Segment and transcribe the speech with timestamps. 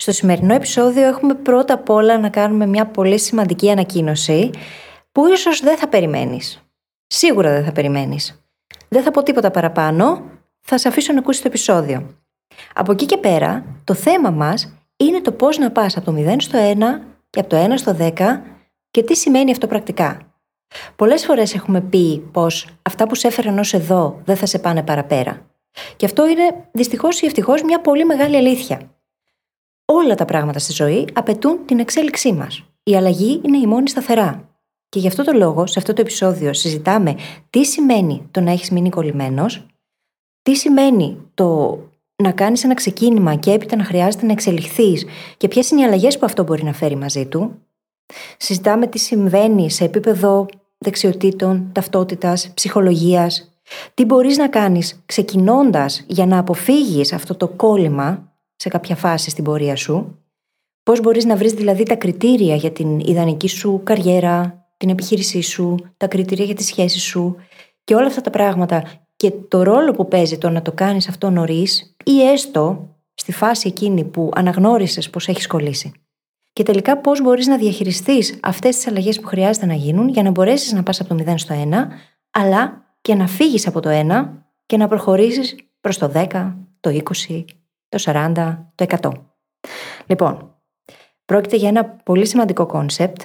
[0.00, 4.50] Στο σημερινό επεισόδιο έχουμε πρώτα απ' όλα να κάνουμε μια πολύ σημαντική ανακοίνωση
[5.12, 6.62] που ίσως δεν θα περιμένεις.
[7.06, 8.42] Σίγουρα δεν θα περιμένεις.
[8.88, 10.22] Δεν θα πω τίποτα παραπάνω,
[10.60, 12.16] θα σε αφήσω να ακούσεις το επεισόδιο.
[12.74, 16.40] Από εκεί και πέρα, το θέμα μας είναι το πώς να πας από το 0
[16.40, 18.42] στο 1 και από το 1 στο 10
[18.90, 20.18] και τι σημαίνει αυτό πρακτικά.
[20.96, 24.82] Πολλές φορές έχουμε πει πως αυτά που σε έφεραν ως εδώ δεν θα σε πάνε
[24.82, 25.46] παραπέρα.
[25.96, 28.97] Και αυτό είναι δυστυχώς ή ευτυχώς μια πολύ μεγάλη αλήθεια.
[29.92, 32.64] Όλα τα πράγματα στη ζωή απαιτούν την εξέλιξή μας.
[32.82, 34.48] Η αλλαγή είναι η μόνη σταθερά.
[34.88, 37.16] Και γι' αυτό το λόγο, σε αυτό το επεισόδιο, συζητάμε
[37.50, 39.66] τι σημαίνει το να έχεις μείνει κολλημένος,
[40.42, 41.78] τι σημαίνει το
[42.16, 46.18] να κάνεις ένα ξεκίνημα και έπειτα να χρειάζεται να εξελιχθείς και ποιες είναι οι αλλαγές
[46.18, 47.62] που αυτό μπορεί να φέρει μαζί του.
[48.36, 50.46] Συζητάμε τι συμβαίνει σε επίπεδο
[50.78, 53.52] δεξιοτήτων, ταυτότητας, ψυχολογίας.
[53.94, 58.27] Τι μπορείς να κάνεις ξεκινώντας για να αποφύγεις αυτό το κόλλημα
[58.58, 60.18] σε κάποια φάση στην πορεία σου.
[60.82, 65.76] Πώς μπορείς να βρεις δηλαδή τα κριτήρια για την ιδανική σου καριέρα, την επιχείρησή σου,
[65.96, 67.36] τα κριτήρια για τη σχέση σου
[67.84, 68.84] και όλα αυτά τα πράγματα
[69.16, 73.68] και το ρόλο που παίζει το να το κάνεις αυτό νωρίς ή έστω στη φάση
[73.68, 75.92] εκείνη που αναγνώρισες πως έχεις κολλήσει
[76.58, 80.30] και τελικά πώς μπορείς να διαχειριστείς αυτές τις αλλαγές που χρειάζεται να γίνουν για να
[80.30, 81.74] μπορέσεις να πας από το 0 στο 1,
[82.30, 84.28] αλλά και να φύγεις από το 1
[84.66, 86.90] και να προχωρήσεις προς το 10, το
[87.28, 87.44] 20,
[87.88, 89.12] το 40, το 100.
[90.06, 90.54] Λοιπόν,
[91.24, 93.20] πρόκειται για ένα πολύ σημαντικό concept,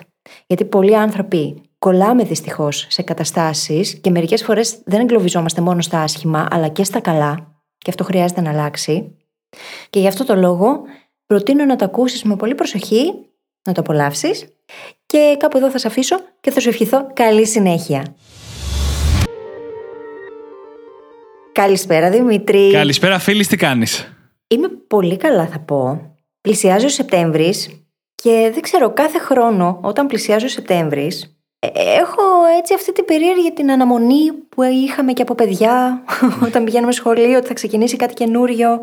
[0.47, 6.47] γιατί πολλοί άνθρωποι κολλάμε δυστυχώς σε καταστάσεις και μερικές φορές δεν εγκλωβιζόμαστε μόνο στα άσχημα,
[6.51, 9.17] αλλά και στα καλά, και αυτό χρειάζεται να αλλάξει.
[9.89, 10.81] Και γι' αυτό το λόγο
[11.25, 13.13] προτείνω να το ακούσεις με πολύ προσοχή,
[13.67, 14.47] να το απολαύσεις
[15.05, 18.15] και κάπου εδώ θα σε αφήσω και θα σου ευχηθώ καλή συνέχεια.
[21.51, 22.71] Καλησπέρα Δημήτρη.
[22.71, 24.13] Καλησπέρα φίλης, τι κάνεις;
[24.47, 26.11] Είμαι πολύ καλά θα πω.
[26.41, 31.67] Πλησιάζει ο Σεπτέμβρης και δεν ξέρω κάθε χρόνο όταν πλησιάζει ο Σεπτέμβρης ε,
[31.99, 32.21] έχω
[32.59, 36.03] έτσι αυτή την περίεργη την αναμονή που είχαμε και από παιδιά
[36.47, 38.79] όταν πηγαίνουμε σχολείο ότι θα ξεκινήσει κάτι καινούριο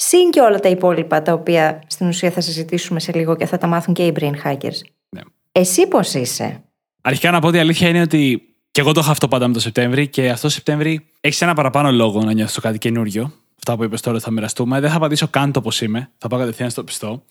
[0.00, 3.58] Συν και όλα τα υπόλοιπα τα οποία στην ουσία θα συζητήσουμε σε λίγο και θα
[3.58, 4.80] τα μάθουν και οι brain hackers.
[5.08, 5.20] Ναι.
[5.52, 6.64] Εσύ πώς είσαι;
[7.02, 9.52] Αρχικά να πω ότι η αλήθεια είναι ότι και εγώ το έχω αυτό πάντα με
[9.52, 13.32] το Σεπτέμβρη και αυτό το Σεπτέμβρη έχει ένα παραπάνω λόγο να νιώθω κάτι καινούριο.
[13.58, 14.80] Αυτά που είπες τώρα θα μοιραστούμε.
[14.80, 16.10] Δεν θα απαντήσω καν το πώς είμαι.
[16.18, 17.24] Θα πάω κατευθείαν στο πιστό.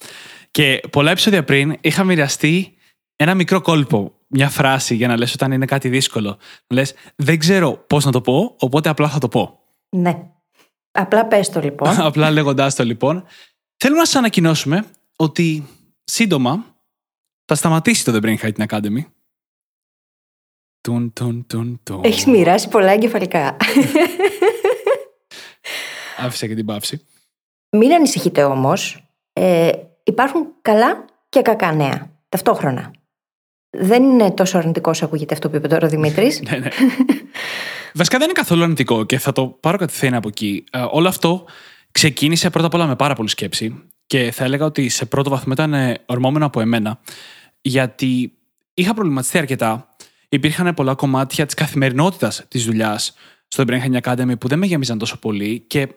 [0.51, 2.77] Και πολλά επεισόδια πριν είχα μοιραστεί
[3.15, 4.11] ένα μικρό κόλπο.
[4.27, 6.29] Μια φράση για να λες όταν είναι κάτι δύσκολο.
[6.29, 9.59] Να λες δεν ξέρω πώς να το πω, οπότε απλά θα το πω.
[9.89, 10.29] Ναι.
[10.91, 12.01] Απλά πες το λοιπόν.
[12.07, 13.23] Απλά λέγοντάς το λοιπόν.
[13.77, 15.67] Θέλουμε να σας ανακοινώσουμε ότι
[16.03, 16.75] σύντομα
[17.45, 19.05] θα σταματήσει το The Brain Hacking Academy.
[20.81, 22.01] Τουν, τουν, τουν, τουν.
[22.03, 23.57] Έχεις μοιράσει πολλά εγκεφαλικά.
[26.17, 27.05] Άφησα και την πάυση.
[27.69, 29.07] Μην ανησυχείτε όμως.
[29.33, 29.71] Ε,
[30.03, 32.11] υπάρχουν καλά και κακά νέα.
[32.29, 32.91] Ταυτόχρονα.
[33.69, 36.41] Δεν είναι τόσο αρνητικό όσο ακούγεται αυτό που είπε τώρα ο Δημήτρης.
[36.49, 36.69] ναι, ναι.
[37.93, 40.63] Βασικά δεν είναι καθόλου αρνητικό και θα το πάρω κατευθείαν από εκεί.
[40.71, 41.45] Ε, όλο αυτό
[41.91, 45.53] ξεκίνησε πρώτα απ' όλα με πάρα πολύ σκέψη και θα έλεγα ότι σε πρώτο βαθμό
[45.53, 46.99] ήταν ε, ορμόμενο από εμένα.
[47.61, 48.33] Γιατί
[48.73, 49.95] είχα προβληματιστεί αρκετά.
[50.29, 53.13] Υπήρχαν πολλά κομμάτια της καθημερινότητας της δουλειάς
[53.47, 55.87] στο The Brain Hacking Academy που δεν με γέμιζαν τόσο πολύ και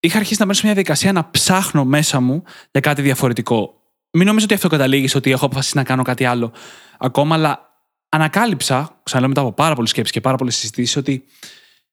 [0.00, 3.82] είχα αρχίσει να μπαίνω σε μια διαδικασία να ψάχνω μέσα μου για κάτι διαφορετικό.
[4.10, 6.52] Μην νομίζω ότι αυτό καταλήγει ότι έχω αποφασίσει να κάνω κάτι άλλο
[6.98, 7.78] ακόμα, αλλά
[8.08, 11.24] ανακάλυψα, ξαναλέω μετά από πάρα πολλές σκέψεις και πάρα πολλές συζητήσεις, ότι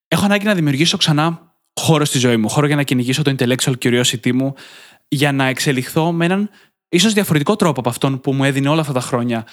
[0.08, 2.50] έχω ανάγκη να δημιουργήσω ξανά χώρο στη ζωή μου.
[2.50, 4.54] Χώρο για να κυνηγήσω το intellectual curiosity μου,
[5.08, 6.50] για να εξελιχθώ με έναν
[6.90, 9.47] ίσως διαφορετικό τρόπο από αυτόν που μου έδινε όλα αυτά τα χρόνια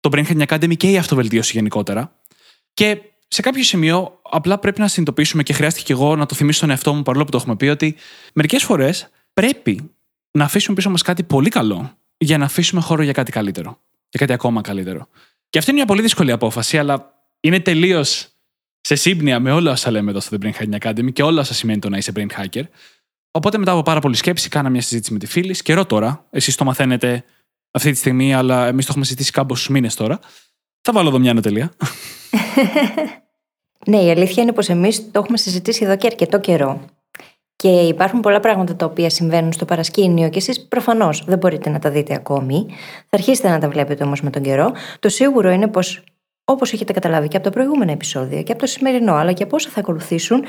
[0.00, 2.16] το Brain Hacking Academy και η αυτοβελτίωση γενικότερα.
[2.74, 6.56] Και σε κάποιο σημείο απλά πρέπει να συνειδητοποιήσουμε και χρειάστηκε και εγώ να το θυμίσω
[6.56, 7.96] στον εαυτό μου παρόλο που το έχουμε πει ότι
[8.34, 9.90] μερικές φορές πρέπει
[10.30, 13.80] να αφήσουμε πίσω μας κάτι πολύ καλό για να αφήσουμε χώρο για κάτι καλύτερο.
[14.08, 15.08] Για κάτι ακόμα καλύτερο.
[15.50, 18.28] Και αυτή είναι μια πολύ δύσκολη απόφαση, αλλά είναι τελείως
[18.80, 21.54] σε σύμπνοια με όλα όσα λέμε εδώ στο The Brain Hacking Academy και όλα όσα
[21.54, 22.62] σημαίνει το να είσαι brain hacker.
[23.30, 25.56] Οπότε μετά από πάρα πολλή σκέψη, κάνα μια συζήτηση με τη φίλη.
[25.62, 26.26] Καιρό τώρα.
[26.30, 27.24] Εσείς το μαθαίνετε
[27.70, 30.18] αυτή τη στιγμή, αλλά εμείς το έχουμε συζητήσει κάμποσου μήνες τώρα.
[30.88, 31.72] Θα βάλω εδώ μια ανατελεία.
[33.90, 36.80] ναι, η αλήθεια είναι πως εμείς το έχουμε συζητήσει εδώ και αρκετό καιρό.
[37.56, 41.70] Και Και υπάρχουν πολλά πράγματα τα οποία συμβαίνουν στο παρασκήνιο και εσείς προφανώς δεν μπορείτε
[41.70, 42.66] να τα δείτε ακόμη.
[43.08, 44.72] Θα αρχίσετε να τα βλέπετε όμως με τον καιρό.
[45.00, 46.04] Το σίγουρο είναι πως,
[46.44, 49.56] όπως έχετε καταλάβει και από τα προηγούμενα επεισόδια και από το σημερινό, αλλά και από
[49.56, 50.44] όσα θα ακολουθήσουν,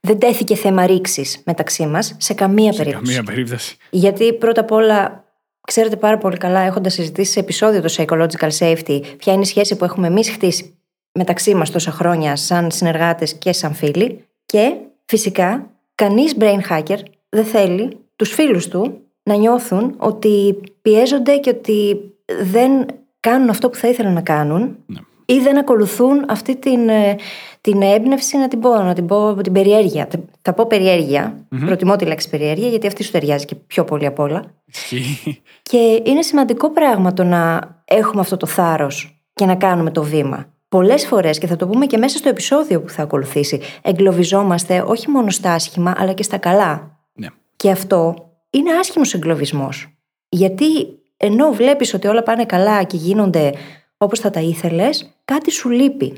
[0.00, 3.14] δεν τέθηκε θέμα ρήξης μεταξύ μας σε καμία Σε περίπτωση.
[3.14, 3.76] καμία περίπτωση.
[3.90, 5.24] Γιατί πρώτα απ' όλα,
[5.68, 9.76] ξέρετε πάρα πολύ καλά, έχοντας συζητήσει σε επεισόδιο το psychological safety, ποια είναι η σχέση
[9.76, 10.78] που έχουμε εμείς χτίσει
[11.12, 14.24] μεταξύ μας τόσα χρόνια, σαν συνεργάτες και σαν φίλοι.
[14.46, 14.74] Και
[15.04, 16.98] φυσικά, κανείς brain hacker
[17.28, 22.00] δεν θέλει τους φίλους του να νιώθουν ότι πιέζονται και ότι
[22.40, 22.86] δεν
[23.20, 24.98] κάνουν αυτό που θα ήθελαν να κάνουν Ναι.
[25.30, 27.16] Ή δεν ακολουθούν αυτή την, ε,
[27.60, 30.08] την έμπνευση, να την πω, να την πω την περιέργεια.
[30.42, 31.46] Θα πω περιέργεια.
[31.66, 34.44] Προτιμώ τη λέξη περιέργεια, γιατί αυτή σου ταιριάζει και πιο πολύ απ' όλα.
[34.64, 35.42] Ισχύει.
[35.62, 40.46] Και είναι σημαντικό πράγμα το να έχουμε αυτό το θάρρος και να κάνουμε το βήμα.
[40.68, 45.10] Πολλές φορές, και θα το πούμε και μέσα στο επεισόδιο που θα ακολουθήσει, εγκλωβιζόμαστε όχι
[45.10, 46.98] μόνο στα άσχημα, αλλά και στα καλά.
[47.12, 47.26] Ναι.
[47.56, 48.14] Και αυτό
[48.50, 49.88] είναι άσχημος εγκλωβισμός.
[50.28, 53.52] Γιατί ενώ βλέπεις ότι όλα πάνε καλά και γίνονται
[53.98, 56.12] όπως θα τα ήθελες, κάτι σου λειπει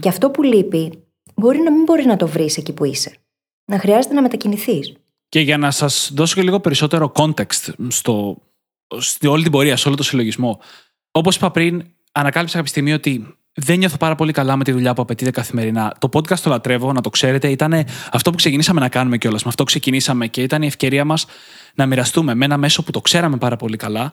[0.00, 1.04] Και αυτό που λείπει
[1.34, 3.16] μπορεί να μην μπορείς να το βρεις εκεί που είσαι.
[3.64, 4.92] Να χρειάζεται να μετακινηθείς.
[5.28, 8.36] Και για να σας δώσω και λίγο περισσότερο context στο,
[8.98, 10.60] στη όλη την πορεία, σε όλο το συλλογισμό.
[11.10, 14.94] Όπως είπα πριν, ανακάλυψα κάποια στιγμή ότι δεν νιώθω πάρα πολύ καλά με τη δουλειά
[14.94, 15.94] που απαιτείται καθημερινά.
[15.98, 17.48] Το podcast το λατρεύω, να το ξέρετε.
[17.48, 19.42] Ήταν αυτό που ξεκινήσαμε να κάνουμε κιόλας.
[19.42, 21.26] Με αυτό ξεκινήσαμε και ήταν η ευκαιρία μας
[21.74, 24.12] να μοιραστούμε με ένα μέσο που το ξέραμε πάρα πολύ καλά.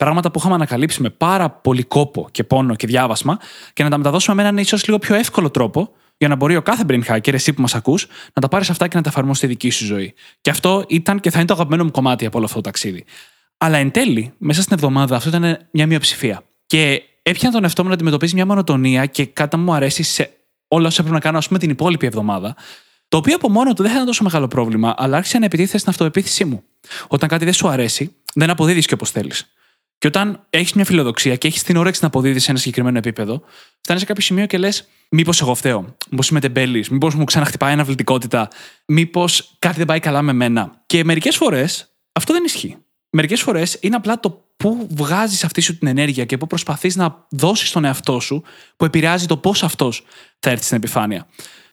[0.00, 3.38] Πράγματα που είχαμε ανακαλύψει με πάρα πολύ κόπο και πόνο και διάβασμα
[3.72, 6.62] και να τα μεταδώσουμε με έναν ίσως λίγο πιο εύκολο τρόπο για να μπορεί ο
[6.62, 9.38] κάθε brain hacker, εσύ που μας ακούς, να τα πάρεις αυτά και να τα εφαρμόσει
[9.38, 10.14] στη δική σου ζωή.
[10.40, 13.04] Και αυτό ήταν και θα είναι το αγαπημένο μου κομμάτι από όλο αυτό το ταξίδι.
[13.58, 16.42] Αλλά εν τέλει, μέσα στην εβδομάδα, αυτό ήταν μια μειοψηφία.
[16.66, 20.30] Και έπιανα τον εαυτό μου να αντιμετωπίζει μια μονοτονία και κάτι μου αρέσει σε
[20.68, 22.56] όλα όσα έπρεπε να κάνω, ας πούμε, την υπόλοιπη εβδομάδα.
[23.08, 25.78] Το οποίο από μόνο του δεν θα ήταν τόσο μεγάλο πρόβλημα, αλλά άρχισε να επιτίθεται
[25.78, 26.62] στην αυτοεπίθεσή μου.
[27.08, 29.48] Όταν κάτι δεν σου αρέσει, δεν αποδίδεις και όπως θέλεις.
[30.00, 33.42] Και όταν έχεις μια φιλοδοξία και έχεις την όρεξη να αποδίδεις σε ένα συγκεκριμένο επίπεδο,
[33.80, 37.72] φτάνεις σε κάποιο σημείο και λες: Μήπως εγώ φταίω, Μήπως είμαι τεμπέλης, Μήπως μου ξαναχτυπάει
[37.72, 38.48] αναβλητικότητα,
[38.86, 40.82] Μήπως κάτι δεν πάει καλά με μένα.
[40.86, 42.76] Και μερικές φορές αυτό δεν ισχύει.
[43.10, 47.26] Μερικές φορές είναι απλά το πού βγάζεις αυτή σου την ενέργεια και πού προσπαθείς να
[47.30, 48.42] δώσεις στον εαυτό σου
[48.76, 50.04] που επηρεάζει το πώς αυτός
[50.38, 51.26] θα έρθει στην επιφάνεια.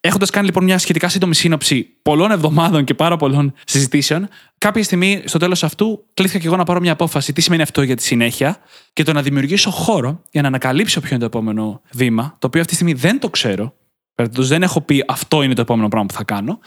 [0.08, 4.28] Έχοντας κάνει λοιπόν μια σχετικά σύντομη σύνοψη πολλών εβδομάδων και πάρα πολλών συζητήσεων,
[4.58, 7.82] κάποια στιγμή στο τέλος αυτού κλήθηκα και εγώ να πάρω μια απόφαση τι σημαίνει αυτό
[7.82, 8.58] για τη συνέχεια;
[8.94, 12.62] Και το να δημιουργήσω χώρο για να ανακαλύψω ποιο είναι το επόμενο βήμα, το οποίο
[12.62, 13.74] αυτή τη στιγμή δεν το ξέρω.
[14.16, 16.60] Παραδείγματος, δεν έχω πει αυτό είναι το επόμενο πράγμα που θα κάνω.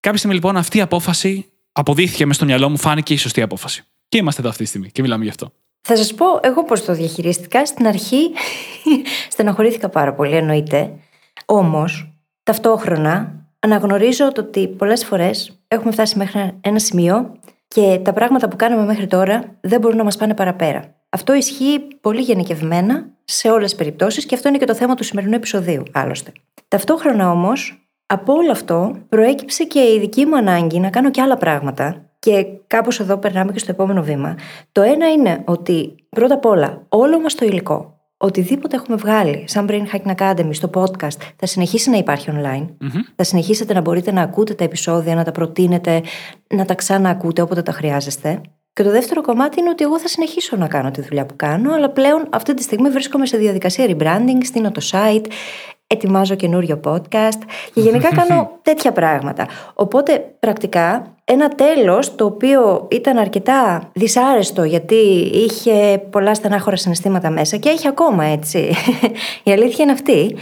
[0.00, 3.84] Κάποια στιγμή λοιπόν αυτή η απόφαση αποδείχθηκε μες στο μυαλό μου, φάνηκε η σωστή απόφαση.
[4.08, 5.52] Και είμαστε εδώ αυτή τη στιγμή και μιλάμε γι' αυτό.
[5.80, 7.66] Θα σας πω εγώ πώς το διαχειρίστηκα.
[7.66, 8.30] Στην αρχή
[9.32, 10.92] στενοχωρήθηκα πάρα πολύ, εννοείται.
[11.44, 12.09] Όμως,
[12.42, 17.32] ταυτόχρονα αναγνωρίζω το ότι πολλές φορές έχουμε φτάσει μέχρι ένα σημείο
[17.68, 20.94] και τα πράγματα που κάναμε μέχρι τώρα δεν μπορούν να μας πάνε παραπέρα.
[21.08, 25.04] Αυτό ισχύει πολύ γενικευμένα σε όλες τις περιπτώσεις και αυτό είναι και το θέμα του
[25.04, 26.32] σημερινού επεισοδίου, άλλωστε.
[26.68, 31.36] Ταυτόχρονα όμως, από όλο αυτό προέκυψε και η δική μου ανάγκη να κάνω και άλλα
[31.36, 34.34] πράγματα και κάπως εδώ περνάμε και στο επόμενο βήμα.
[34.72, 39.66] Το ένα είναι ότι πρώτα απ' όλα όλο μας το υλικό, οτιδήποτε έχουμε βγάλει σαν
[39.70, 42.68] Brain Hacking Academy στο podcast θα συνεχίσει να υπάρχει online.
[43.16, 46.02] Θα συνεχίσετε να μπορείτε να ακούτε τα επεισόδια, να τα προτείνετε,
[46.54, 48.40] να τα ξαναακούτε όποτε τα χρειάζεστε.
[48.72, 51.72] Και το δεύτερο κομμάτι είναι ότι εγώ θα συνεχίσω να κάνω τη δουλειά που κάνω,
[51.72, 55.24] αλλά πλέον αυτή τη στιγμή βρίσκομαι σε διαδικασία rebranding, στείνω το site,
[55.92, 57.38] ετοιμάζω καινούριο podcast
[57.74, 59.46] και γενικά κάνω τέτοια πράγματα.
[59.74, 64.94] Οπότε πρακτικά ένα τέλος το οποίο ήταν αρκετά δυσάρεστο γιατί
[65.32, 68.74] είχε πολλά στενάχωρα συναισθήματα μέσα και έχει ακόμα έτσι.
[69.44, 70.36] Η αλήθεια είναι αυτή.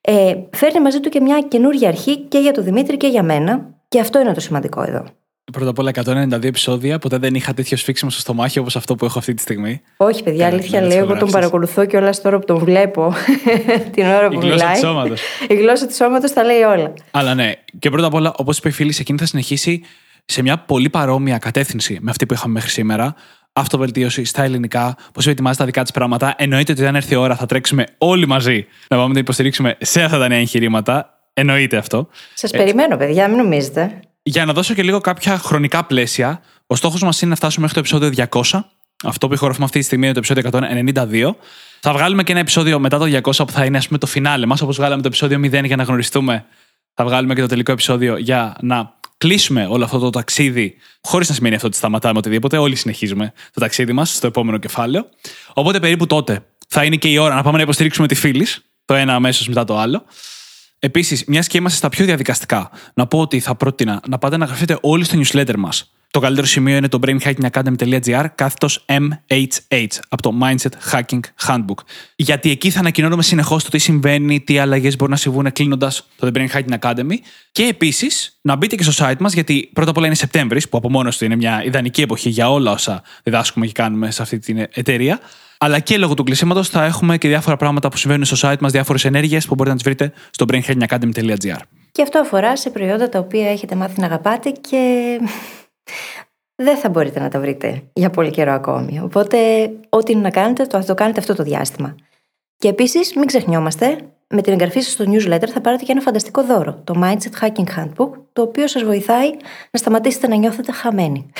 [0.00, 3.66] Ε, φέρνει μαζί του και μια καινούργια αρχή και για τον Δημήτρη και για μένα
[3.88, 5.04] και αυτό είναι το σημαντικό εδώ.
[5.52, 9.04] Πρώτα απ' όλα 192 επεισόδια, ποτέ δεν είχα τέτοιο σφίξιμο στο στομάχι όπως αυτό που
[9.04, 9.80] έχω αυτή τη στιγμή.
[9.96, 10.96] Όχι, παιδιά, Καλά, αλήθεια ναι, λέω.
[10.96, 11.40] Εγώ τον φωτογράφησες.
[11.40, 13.14] παρακολουθώ και όλα τώρα που τον βλέπω
[13.94, 14.72] την ώρα που Η γλώσσα μιλάει.
[14.72, 15.20] του σώματος.
[15.48, 16.92] Η γλώσσα του σώματος τα λέει όλα.
[17.10, 19.82] Αλλά ναι, και πρώτα απ' όλα, όπως είπε η φίλη, εκείνη θα συνεχίσει
[20.24, 23.14] σε μια πολύ παρόμοια κατεύθυνση με αυτή που είχαμε μέχρι σήμερα.
[23.52, 26.34] Αυτοβελτίωση στα ελληνικά, πώς ετοιμάζει τα δικά της πράγματα.
[26.38, 29.76] Εννοείται ότι όταν έρθει η ώρα θα τρέξουμε όλοι μαζί να πάμε να την υποστηρίξουμε
[29.80, 31.14] σε αυτά τα νέα εγχειρήματα.
[31.34, 32.08] Εννοείται αυτό.
[32.34, 34.00] Σας περιμένω, παιδιά, μην νομίζετε.
[34.30, 37.82] Για να δώσω και λίγο κάποια χρονικά πλαίσια, ο στόχος μας είναι να φτάσουμε μέχρι
[37.82, 38.60] το επεισόδιο 200.
[39.04, 40.50] Αυτό που ηχογραφούμε αυτή τη στιγμή είναι το επεισόδιο
[40.92, 41.34] 192.
[41.80, 44.46] Θα βγάλουμε και ένα επεισόδιο μετά το 200 που θα είναι ας πούμε, το φινάλε
[44.46, 46.44] μας, όπως βγάλαμε το επεισόδιο 0 για να γνωριστούμε.
[46.94, 51.34] Θα βγάλουμε και το τελικό επεισόδιο για να κλείσουμε όλο αυτό το ταξίδι, χωρίς να
[51.34, 52.56] σημαίνει αυτό ότι σταματάμε οτιδήποτε.
[52.56, 55.06] Όλοι συνεχίζουμε το ταξίδι μας στο επόμενο κεφάλαιο.
[55.52, 58.94] Οπότε περίπου τότε θα είναι και η ώρα να πάμε να υποστηρίξουμε τη φίλης, το
[58.94, 60.04] ένα αμέσως μετά το άλλο.
[60.82, 64.44] Επίσης, μιας και είμαστε στα πιο διαδικαστικά, να πω ότι θα πρότεινα να πάτε να
[64.44, 65.92] γραφείτε όλοι στο newsletter μας.
[66.10, 71.84] Το καλύτερο σημείο είναι το brainhackingacademy.gr κάθετος MHH από το Mindset Hacking Handbook.
[72.16, 76.30] Γιατί εκεί θα ανακοινώνουμε συνεχώς το τι συμβαίνει, τι αλλαγές μπορούν να συμβούν κλείνοντας το
[76.32, 77.14] The Brain Hacking Academy.
[77.52, 80.76] Και επίσης να μπείτε και στο site μας, γιατί πρώτα απ' όλα είναι Σεπτέμβρης, που
[80.76, 84.38] από μόνος του είναι μια ιδανική εποχή για όλα όσα διδάσκουμε και κάνουμε σε αυτή
[84.38, 85.20] την εταιρεία.
[85.62, 88.72] Αλλά και λόγω του κλεισίματος θα έχουμε και διάφορα πράγματα που συμβαίνουν στο site μας,
[88.72, 91.60] διάφορες ενέργειες που μπορείτε να τις βρείτε στο brainhackingacademy.gr.
[91.92, 95.18] Και αυτό αφορά σε προϊόντα τα οποία έχετε μάθει να αγαπάτε και
[96.62, 99.00] δεν θα μπορείτε να τα βρείτε για πολύ καιρό ακόμη.
[99.00, 99.38] Οπότε,
[99.88, 101.94] ό,τι είναι να κάνετε, το θα το κάνετε αυτό το διάστημα.
[102.56, 103.98] Και επίσης, μην ξεχνιόμαστε,
[104.28, 107.78] με την εγγραφή σας στο newsletter θα πάρετε και ένα φανταστικό δώρο, το Mindset Hacking
[107.78, 109.30] Handbook, το οποίο σας βοηθάει
[109.70, 111.30] να σταματήσετε να νιώθετε χαμένοι.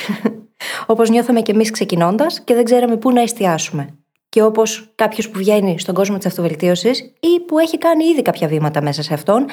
[0.86, 3.99] Όπως νιώθαμε κι εμείς ξεκινώντας και δεν ξέραμε πού να εστιάσουμε.
[4.30, 8.48] Και όπως κάποιος που βγαίνει στον κόσμο της αυτοβελτίωσης ή που έχει κάνει ήδη κάποια
[8.48, 9.46] βήματα μέσα σε αυτόν,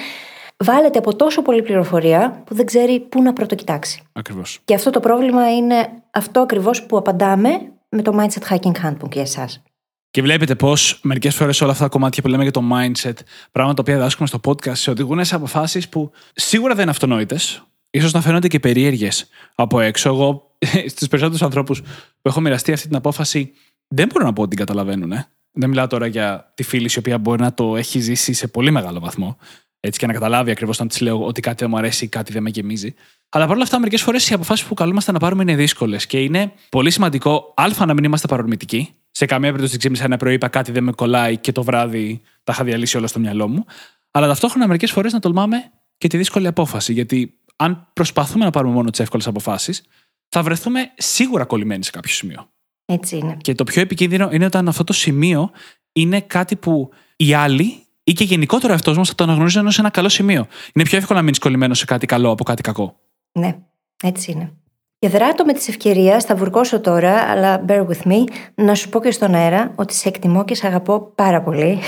[0.57, 4.01] βάλετε από τόσο πολλή πληροφορία που δεν ξέρει πού να πρωτοκοιτάξει.
[4.13, 4.60] Ακριβώς.
[4.65, 7.50] Και αυτό το πρόβλημα είναι αυτό ακριβώς που απαντάμε
[7.89, 9.63] με το Mindset Hacking Handbook για εσάς.
[10.12, 13.13] Και βλέπετε πώς μερικές φορές όλα αυτά τα κομμάτια που λέμε για το mindset,
[13.51, 17.63] πράγματα τα οποία διδάσκουμε στο podcast, σε οδηγούν σε αποφάσεις που σίγουρα δεν είναι αυτονόητες,
[17.89, 20.10] ίσως να φαίνονται και περίεργες από έξω.
[20.10, 20.55] Εγώ,
[20.93, 23.53] στους περισσότερους ανθρώπους που έχω μοιραστεί αυτή την απόφαση,
[23.88, 25.12] δεν μπορώ να πω ότι την καταλαβαίνουν.
[25.12, 25.27] Ε.
[25.51, 28.72] Δεν μιλάω τώρα για τη φίλη η οποία μπορεί να το έχει ζήσει σε πολύ
[28.72, 29.38] μεγάλο βαθμό
[29.79, 32.34] έτσι και να καταλάβει ακριβώς όταν της λέω ότι κάτι δεν μου αρέσει ή κάτι
[32.34, 32.94] δεν με γεμίζει.
[33.29, 36.51] Αλλά παρόλα αυτά, μερικές φορές οι αποφάσεις που καλούμαστε να πάρουμε είναι δύσκολες και είναι
[36.70, 38.94] πολύ σημαντικό, Α, να μην είμαστε παρορμητικοί.
[39.12, 42.22] Σε καμία περίπτωση δεν ξύπνησα ένα πρωί, είπα κάτι δεν με κολλάει και το βράδυ
[42.44, 43.65] τα είχα διαλύσει όλα στο μυαλό μου.
[44.12, 46.94] Αλλά ταυτόχρονα μερικές φορές να τολμάμε και τη δύσκολη απόφαση.
[46.94, 49.84] Γιατί αν προσπαθούμε να πάρουμε μόνο τις εύκολες αποφάσεις,
[50.29, 52.50] θα βρεθούμε σίγουρα κολλημένοι σε κάποιο σημείο.
[52.89, 53.38] Έτσι είναι.
[53.41, 55.51] Και το πιο επικίνδυνο είναι όταν αυτό το σημείο
[55.94, 59.89] είναι κάτι που οι άλλοι ή και γενικότερα αυτό μας θα το αναγνωρίζει ως ένα
[59.89, 60.48] καλό σημείο.
[60.74, 63.00] Είναι πιο εύκολο να μείνεις κολλημένος σε κάτι καλό από κάτι κακό.
[63.32, 63.58] Ναι,
[64.03, 64.51] έτσι είναι.
[65.00, 68.24] Και δράτω με τη ευκαιρία, θα βουρκώσω τώρα, αλλά bear with me,
[68.56, 71.79] να σου πω και στον αέρα ότι σε εκτιμώ και σε αγαπώ πάρα πολύ.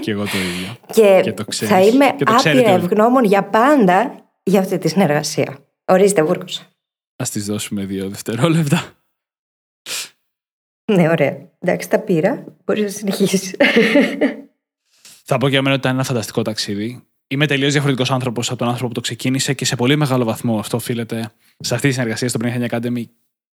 [0.00, 0.76] Και εγώ το ίδιο.
[0.94, 1.74] και, Και το ξέρεις.
[1.74, 2.84] θα είμαι Και το άπειρα ξέρετε όλοι.
[2.84, 5.58] ευγνώμων για πάντα για αυτή τη συνεργασία.
[5.84, 6.62] Ορίστε, βούρκωσα.
[7.16, 8.82] Α της δώσουμε δύο δευτερόλεπτα.
[10.84, 11.38] Ναι, ωραία.
[11.58, 12.44] Εντάξει, τα πήρα.
[12.64, 13.54] Μπορείς να συνεχίσεις.
[15.26, 17.04] Θα πω και για μένα ότι ήταν ένα φανταστικό ταξίδι.
[17.26, 20.58] Είμαι τελείως διαφορετικός άνθρωπος από τον άνθρωπο που το ξεκίνησε και σε πολύ μεγάλο βαθμό
[20.58, 23.04] αυτό οφείλεται σε αυτή τη συνεργασία στο Brain Hacking Academy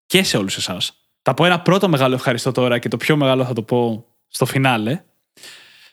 [0.05, 0.93] και σε όλους εσάς.
[1.21, 4.45] Θα πω ένα πρώτο μεγάλο ευχαριστώ τώρα και το πιο μεγάλο θα το πω στο
[4.45, 5.03] φινάλε.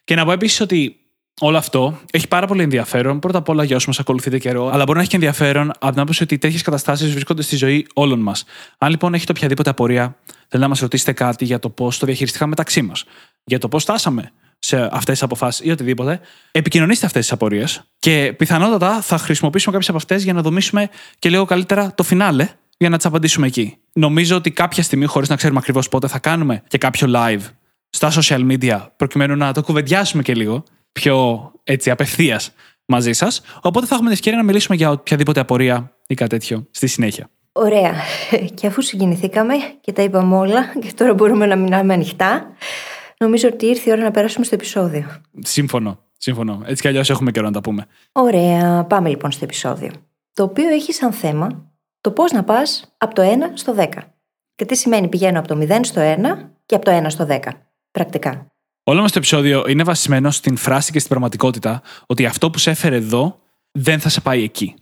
[0.04, 1.03] Και να πω επίσης ότι
[1.40, 3.18] όλο αυτό έχει πάρα πολύ ενδιαφέρον.
[3.18, 5.92] Πρώτα απ' όλα για όσους μας ακολουθείτε καιρό, αλλά μπορεί να έχει και ενδιαφέρον από
[5.92, 8.44] την άποψη ότι τέτοιες καταστάσεις βρίσκονται στη ζωή όλων μας.
[8.78, 12.50] Αν λοιπόν έχετε οποιαδήποτε απορία, θέλετε να μας ρωτήσετε κάτι για το πώς το διαχειριστήκαμε
[12.50, 13.04] μεταξύ μας,
[13.44, 18.34] για το πώς φτάσαμε σε αυτές τις αποφάσεις ή οτιδήποτε, επικοινωνήστε αυτές τις απορίες και
[18.36, 20.88] πιθανότατα θα χρησιμοποιήσουμε κάποιες από αυτές για να δομήσουμε
[21.18, 23.76] και λίγο καλύτερα το φινάλε για να τις απαντήσουμε εκεί.
[23.92, 27.40] Νομίζω ότι κάποια στιγμή, χωρίς να ξέρουμε ακριβώς πότε, θα κάνουμε και κάποιο live
[27.90, 30.64] στα social media προκειμένου να το κουβεντιάσουμε και λίγο
[31.00, 32.52] πιο έτσι απευθείας
[32.86, 33.42] μαζί σας.
[33.62, 37.30] Οπότε θα έχουμε την ευκαιρία να μιλήσουμε για οποιαδήποτε απορία ή κάτι τέτοιο στη συνέχεια.
[37.52, 37.94] Ωραία.
[38.56, 42.46] Και αφού συγκινηθήκαμε και τα είπαμε όλα, και τώρα μπορούμε να μιλάμε ανοιχτά,
[43.18, 45.20] νομίζω ότι ήρθε η ώρα να περάσουμε στο επεισόδιο.
[45.38, 45.98] Σύμφωνο.
[46.16, 46.62] Σύμφωνο.
[46.66, 47.86] Έτσι κι αλλιώς έχουμε καιρό να τα πούμε.
[48.12, 48.84] Ωραία.
[48.84, 49.90] Πάμε λοιπόν στο επεισόδιο.
[50.32, 53.88] Το οποίο έχει σαν θέμα το πώς να πας από το 1 στο 10.
[54.54, 56.14] Και τι σημαίνει πηγαίνω από το 0 στο 1
[56.66, 57.38] και από το 1 στο 10.
[57.90, 58.53] Πρακτικά.
[58.84, 62.70] Όλο μας το επεισόδιο είναι βασισμένο στην φράση και στην πραγματικότητα ότι αυτό που σε
[62.70, 63.40] έφερε εδώ
[63.72, 64.74] δεν θα σε πάει εκεί.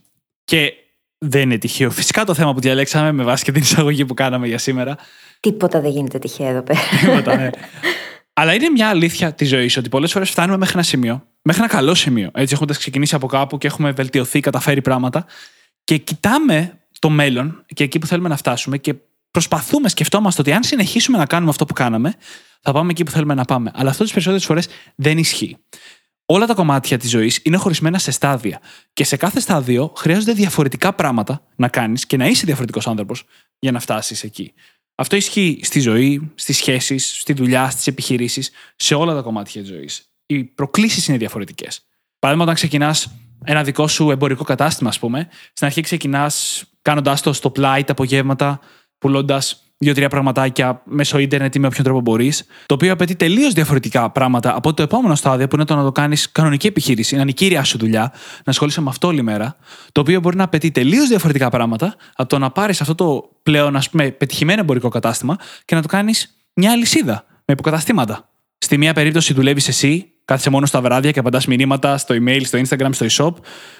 [0.43, 0.73] Και
[1.17, 1.91] δεν είναι τυχαίο.
[1.91, 4.97] Φυσικά το θέμα που διαλέξαμε με βάση και την εισαγωγή που κάναμε για σήμερα.
[5.39, 6.79] Τίποτα δεν γίνεται τυχαίο εδώ πέρα.
[7.01, 7.49] Τίποτα, ναι.
[8.33, 11.71] Αλλά είναι μια αλήθεια της ζωής ότι πολλές φορές φτάνουμε μέχρι ένα σημείο, μέχρι ένα
[11.71, 12.29] καλό σημείο.
[12.33, 15.25] Έτσι, έχοντας ξεκινήσει από κάπου και έχουμε βελτιωθεί, καταφέρει πράγματα.
[15.83, 18.95] Και κοιτάμε το μέλλον και εκεί που θέλουμε να φτάσουμε και
[19.33, 22.15] προσπαθούμε, σκεφτόμαστε ότι αν συνεχίσουμε να κάνουμε αυτό που κάναμε,
[22.61, 23.71] θα πάμε εκεί που θέλουμε να πάμε.
[23.73, 25.57] Αλλά αυτό τις περισσότερες φορές δεν ισχύει.
[26.25, 28.59] Όλα τα κομμάτια της ζωής είναι χωρισμένα σε στάδια.
[28.93, 33.23] Και σε κάθε στάδιο χρειάζονται διαφορετικά πράγματα να κάνεις και να είσαι διαφορετικός άνθρωπος
[33.59, 34.53] για να φτάσεις εκεί.
[34.95, 39.69] Αυτό ισχύει στη ζωή, στις σχέσεις, στη δουλειά, στις επιχειρήσεις, σε όλα τα κομμάτια της
[39.69, 40.13] ζωής.
[40.25, 41.85] Οι προκλήσεις είναι διαφορετικές.
[42.19, 43.11] Παράδειγμα, όταν ξεκινάς
[43.43, 47.91] ένα δικό σου εμπορικό κατάστημα, ας πούμε, στην αρχή ξεκινάς κάνοντάς το στο πλάι τα
[47.91, 48.59] απογεύματα,
[49.03, 54.09] πουλώντας δύο-τρία πραγματάκια μέσω ίντερνετ ή με όποιον τρόπο μπορείς, το οποίο απαιτεί τελείως διαφορετικά
[54.09, 57.29] πράγματα από το επόμενο στάδιο που είναι το να το κάνεις κανονική επιχείρηση, να είναι
[57.29, 58.01] η κύρια σου δουλειά,
[58.35, 59.55] να ασχολείσαι με αυτό όλη μέρα,
[59.91, 63.75] το οποίο μπορεί να απαιτεί τελείως διαφορετικά πράγματα από το να πάρεις αυτό το πλέον
[63.75, 68.29] ας πούμε πετυχημένο εμπορικό κατάστημα και να το κάνεις μια αλυσίδα με υποκαταστήματα.
[68.57, 72.59] Στη μία περίπτωση δουλεύεις εσύ κάθεσαι μόνος στα βράδια και απαντάς μηνύματα στο email, στο
[72.59, 73.33] Instagram, στο e-shop.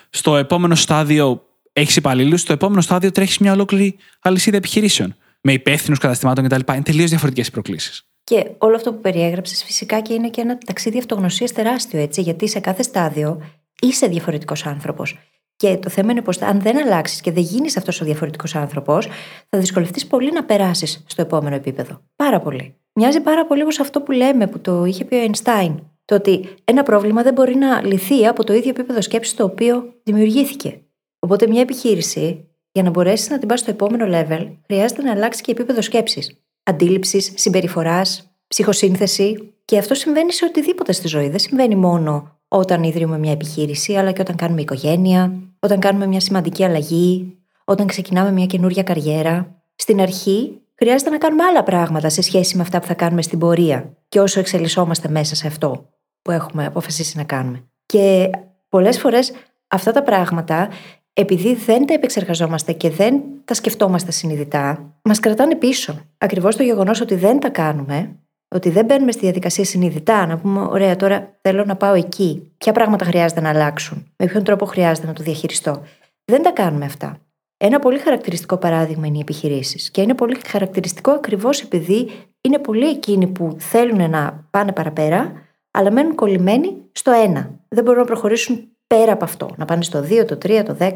[0.10, 1.42] Στο επόμενο στάδιο
[1.74, 5.16] έχεις υπαλλήλους, στο επόμενο στάδιο τρέχεις μια ολόκληρη αλυσίδα επιχειρήσεων.
[5.42, 6.74] Με υπεύθυνους καταστημάτων κτλ.
[6.74, 8.08] Είναι τελείως διαφορετικές οι προκλήσεις.
[8.24, 12.48] Και όλο αυτό που περιέγραψες φυσικά και είναι και ένα ταξίδι αυτογνωσίας τεράστιο, έτσι, γιατί
[12.48, 13.42] σε κάθε στάδιο
[13.82, 15.20] είσαι διαφορετικός άνθρωπος.
[15.56, 19.08] Και το θέμα είναι πως αν δεν αλλάξεις και δεν γίνεις αυτός ο διαφορετικός άνθρωπος,
[19.50, 22.02] θα δυσκολευτείς πολύ να περάσεις στο επόμενο επίπεδο.
[22.16, 22.76] Πάρα πολύ.
[22.94, 25.76] Μοιάζει πάρα πολύ όπως αυτό που λέμε, που το είχε πει ο Einstein.
[26.06, 29.94] Το ότι ένα πρόβλημα δεν μπορεί να λυθεί από το ίδιο επίπεδο σκέψης το οποίο
[30.04, 30.83] δημιουργήθηκε.
[31.24, 35.42] Οπότε μια επιχείρηση, για να μπορέσεις να την πας στο επόμενο level, χρειάζεται να αλλάξει
[35.42, 36.40] και επίπεδο σκέψης.
[36.64, 39.54] Αντίληψης, συμπεριφοράς, ψυχοσύνθεση.
[39.66, 41.30] Και αυτό συμβαίνει σε οτιδήποτε στη ζωή.
[41.30, 46.20] Δεν συμβαίνει μόνο όταν ιδρύουμε μια επιχείρηση, αλλά και όταν κάνουμε οικογένεια, όταν κάνουμε μια
[46.20, 49.64] σημαντική αλλαγή, όταν ξεκινάμε μια καινούρια καριέρα.
[49.76, 53.40] Στην αρχή χρειάζεται να κάνουμε άλλα πράγματα σε σχέση με αυτά που θα κάνουμε στην
[53.40, 55.90] πορεία και όσο εξελισσόμαστε μέσα σε αυτό
[56.22, 57.68] που έχουμε αποφασίσει να κάνουμε.
[57.86, 58.30] Και
[58.70, 59.34] πολλές φορές
[59.68, 60.70] αυτά τα πράγματα,
[61.14, 66.00] επειδή δεν τα επεξεργαζόμαστε και δεν τα σκεφτόμαστε συνειδητά, μας κρατάνε πίσω.
[66.18, 68.16] Ακριβώς το γεγονός ότι δεν τα κάνουμε
[68.48, 72.52] ότι δεν μπαίνουμε στη διαδικασία συνειδητά να πούμε: Ωραία, τώρα θέλω να πάω εκεί.
[72.58, 75.82] Ποια πράγματα χρειάζεται να αλλάξουν, με ποιον τρόπο χρειάζεται να το διαχειριστώ;
[76.26, 77.18] Δεν τα κάνουμε αυτά.
[77.58, 79.92] Ένα πολύ χαρακτηριστικό παράδειγμα είναι οι επιχειρήσεις.
[79.92, 85.32] Και είναι πολύ χαρακτηριστικό ακριβώς επειδή είναι πολλοί εκείνοι που θέλουν να πάνε παραπέρα,
[85.72, 87.60] αλλά μένουν κολλημένοι στο ένα.
[87.68, 89.50] Δεν μπορούν να προχωρήσουν πέρα από αυτό.
[89.58, 90.92] Να πάνε στο 2, το 3, το 10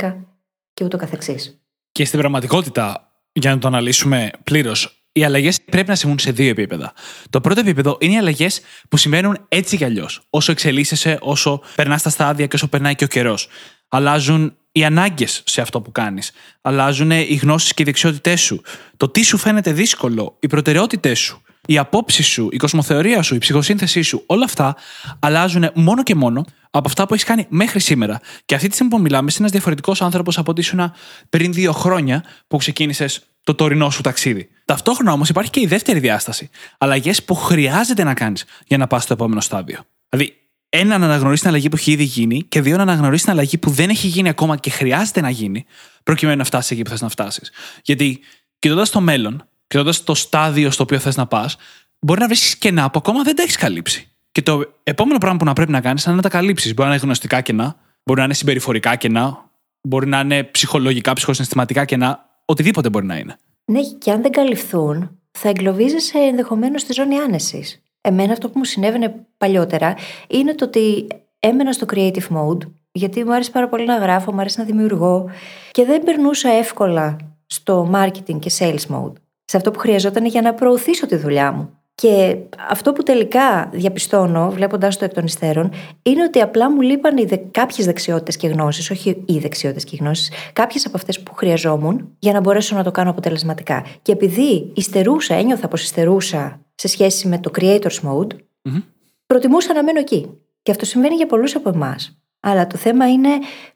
[0.73, 1.61] και ούτω καθεξής.
[1.91, 6.49] Και στην πραγματικότητα, για να το αναλύσουμε πλήρως, οι αλλαγές πρέπει να συμβούν σε δύο
[6.49, 6.93] επίπεδα.
[7.29, 10.21] Το πρώτο επίπεδο είναι οι αλλαγές που συμβαίνουν έτσι κι αλλιώς.
[10.29, 13.47] Όσο εξελίσσεσαι, όσο περνάς τα στάδια και όσο περνάει και ο καιρός.
[13.87, 16.31] Αλλάζουν οι ανάγκες σε αυτό που κάνεις.
[16.61, 18.61] Αλλάζουν οι γνώσεις και οι δεξιότητές σου.
[18.97, 23.37] Το τι σου φαίνεται δύσκολο, οι προτεραιότητές σου, η απόψη σου, η κοσμοθεωρία σου, η
[23.37, 24.75] ψυχοσύνθεσή σου, όλα αυτά
[25.19, 28.19] αλλάζουν μόνο και μόνο από αυτά που έχεις κάνει μέχρι σήμερα.
[28.45, 30.91] Και αυτή τη στιγμή που μιλάμε, είσαι ένας διαφορετικός άνθρωπος από ότι ήσουν
[31.29, 34.49] πριν δύο χρόνια που ξεκίνησες το τωρινό σου ταξίδι.
[34.65, 36.49] Ταυτόχρονα όμως υπάρχει και η δεύτερη διάσταση.
[36.77, 39.79] Αλλαγές που χρειάζεται να κάνεις για να πας στο επόμενο στάδιο.
[40.09, 40.33] Δηλαδή,
[40.69, 43.57] ένα, να αναγνωρίσει την αλλαγή που έχει ήδη γίνει και δύο, να αναγνωρίσει την αλλαγή
[43.57, 45.65] που δεν έχει γίνει ακόμα και χρειάζεται να γίνει
[46.03, 47.51] προκειμένου να φτάσεις εκεί που θες να φτάσεις.
[47.83, 48.19] Γιατί
[48.59, 51.57] κοιτώντας το μέλλον, κοιτώντα το στάδιο στο οποίο θες να πας,
[51.99, 54.11] μπορεί να βρει κενά που ακόμα δεν τα έχεις καλύψει.
[54.31, 56.73] Και το επόμενο πράγμα που να πρέπει να κάνεις είναι να τα καλύψεις.
[56.73, 59.49] Μπορεί να είναι γνωστικά κενά, μπορεί να είναι συμπεριφορικά κενά,
[59.81, 63.35] μπορεί να είναι ψυχολογικά, ψυχοσυναισθηματικά κενά, οτιδήποτε μπορεί να είναι.
[63.65, 67.81] Ναι, και αν δεν καλυφθούν, θα εγκλωβίζεσαι ενδεχομένως στη ζώνη άνεσης.
[68.01, 69.95] Εμένα αυτό που μου συνέβαινε παλιότερα
[70.27, 71.07] είναι το ότι
[71.39, 72.57] έμενα στο creative mode,
[72.91, 75.29] γιατί μου άρεσε πάρα πολύ να γράφω, μου άρεσε να δημιουργώ
[75.71, 79.13] και δεν περνούσα εύκολα στο marketing και sales mode.
[79.49, 81.69] Σε αυτό που χρειαζόταν για να προωθήσω τη δουλειά μου.
[81.95, 82.37] Και
[82.69, 87.35] αυτό που τελικά διαπιστώνω, βλέποντας το εκ των υστέρων, είναι ότι απλά μου λείπαν δε,
[87.35, 92.33] κάποιες δεξιότητες και γνώσεις, όχι οι δεξιότητες και γνώσεις, κάποιες από αυτές που χρειαζόμουν για
[92.33, 93.85] να μπορέσω να το κάνω αποτελεσματικά.
[94.01, 98.31] Και επειδή υστερούσα, ένιωθα πως υστερούσα σε σχέση με το creators mode,
[98.69, 98.83] mm
[99.27, 100.29] προτιμούσα να μένω εκεί.
[100.61, 102.17] Και αυτό συμβαίνει για πολλούς από εμάς.
[102.39, 103.29] Αλλά το θέμα είναι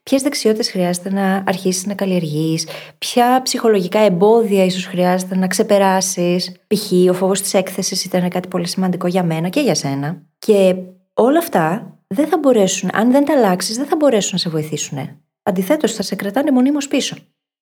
[0.03, 6.51] ποιες δεξιότητες χρειάζεται να αρχίσεις να καλλιεργείς, ποια ψυχολογικά εμπόδια ίσως χρειάζεται να ξεπεράσεις.
[6.67, 7.09] Π.χ.
[7.09, 10.21] ο φόβος της έκθεσης ήταν κάτι πολύ σημαντικό για μένα και για σένα.
[10.39, 10.75] Και
[11.13, 14.97] όλα αυτά δεν θα μπορέσουν, αν δεν τα αλλάξεις, δεν θα μπορέσουν να σε βοηθήσουν.
[15.43, 17.15] Αντιθέτως, θα σε κρατάνε μονίμως πίσω.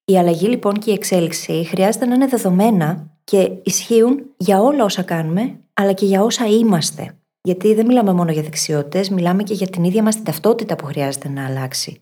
[0.05, 5.01] Η αλλαγή λοιπόν και η εξέλιξη χρειάζεται να είναι δεδομένα και ισχύουν για όλα όσα
[5.01, 7.18] κάνουμε, αλλά και για όσα είμαστε.
[7.41, 10.85] Γιατί δεν μιλάμε μόνο για δεξιότητες, μιλάμε και για την ίδια μας την ταυτότητα που
[10.85, 12.01] χρειάζεται να αλλάξει.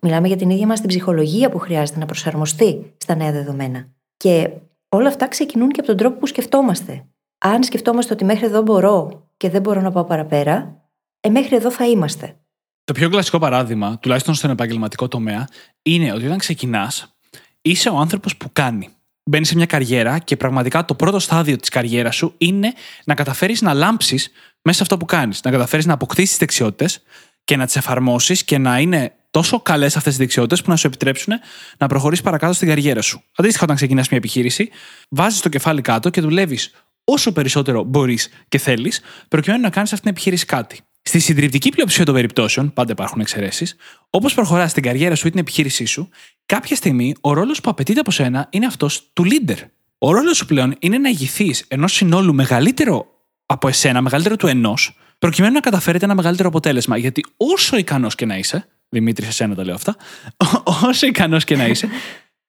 [0.00, 3.88] Μιλάμε για την ίδια μας την ψυχολογία που χρειάζεται να προσαρμοστεί στα νέα δεδομένα.
[4.16, 4.50] Και
[4.88, 7.06] όλα αυτά ξεκινούν και από τον τρόπο που σκεφτόμαστε.
[7.38, 10.82] Αν σκεφτόμαστε ότι μέχρι εδώ μπορώ και δεν μπορώ να πάω παραπέρα,
[11.20, 12.36] ε, μέχρι εδώ θα είμαστε.
[12.84, 15.48] Το πιο κλασικό παράδειγμα, τουλάχιστον στον επαγγελματικό τομέα,
[15.82, 17.16] είναι ότι όταν ξεκινάς,
[17.62, 18.88] είσαι ο άνθρωπος που κάνει.
[19.30, 22.72] Μπαίνεις σε μια καριέρα και πραγματικά το πρώτο στάδιο της καριέρας σου είναι
[23.04, 24.30] να καταφέρεις να λάμψεις
[24.66, 25.40] μέσα σε αυτό που κάνεις.
[25.42, 27.02] Να καταφέρεις να αποκτήσεις δεξιότητες
[27.44, 30.86] και να τις εφαρμόσεις και να είναι τόσο καλές αυτές οι δεξιότητες που να σου
[30.86, 31.34] επιτρέψουν
[31.78, 33.22] να προχωρήσεις παρακάτω στην καριέρα σου.
[33.36, 34.70] Αντίστοιχα, όταν ξεκινάς μια επιχείρηση,
[35.08, 36.74] βάζεις το κεφάλι κάτω και δουλεύεις
[37.04, 40.80] όσο περισσότερο μπορείς και θέλεις, προκειμένου να κάνεις αυτή την επιχείρηση κάτι.
[41.02, 43.76] Στη συντριπτική πλειοψηφία των περιπτώσεων, πάντα υπάρχουν εξαιρέσεις,
[44.10, 46.08] όπως προχωράς στην καριέρα σου ή την επιχείρησή σου,
[46.46, 49.58] κάποια στιγμή ο ρόλος που απαιτείται από σένα είναι αυτός του leader.
[49.98, 53.15] Ο ρόλος σου πλέον είναι να ηγηθείς ενός συνόλου μεγαλύτερο
[53.46, 56.96] από εσένα, μεγαλύτερο του ενός, προκειμένου να καταφέρετε ένα μεγαλύτερο αποτέλεσμα.
[56.96, 59.96] Γιατί όσο ικανός και να είσαι, Δημήτρη, εσένα τα λέω αυτά,
[60.84, 61.88] όσο ικανός και να είσαι,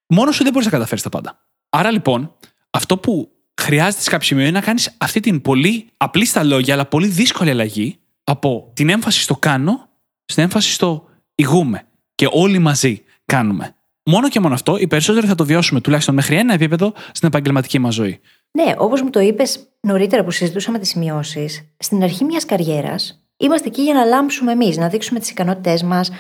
[0.08, 1.40] μόνος σου δεν μπορείς να καταφέρεις τα πάντα.
[1.70, 2.36] Άρα λοιπόν,
[2.70, 3.32] αυτό που
[3.62, 7.08] χρειάζεται σε κάποιο σημείο είναι να κάνεις αυτή την πολύ απλή στα λόγια, αλλά πολύ
[7.08, 9.90] δύσκολη αλλαγή από την έμφαση στο κάνω
[10.26, 11.88] στην έμφαση στο ηγούμε.
[12.16, 13.76] Και όλοι μαζί κάνουμε.
[14.06, 17.80] Μόνο και μόνο αυτό, οι περισσότεροι θα το βιώσουμε τουλάχιστον μέχρι ένα επίπεδο στην επαγγελματική
[17.80, 18.20] μας ζωή.
[18.52, 23.68] Ναι, όπως μου το είπες νωρίτερα που συζητούσαμε τις σημειώσεις, στην αρχή μιας καριέρας είμαστε
[23.68, 26.12] εκεί για να λάμψουμε εμείς, να δείξουμε τις ικανότητές μας,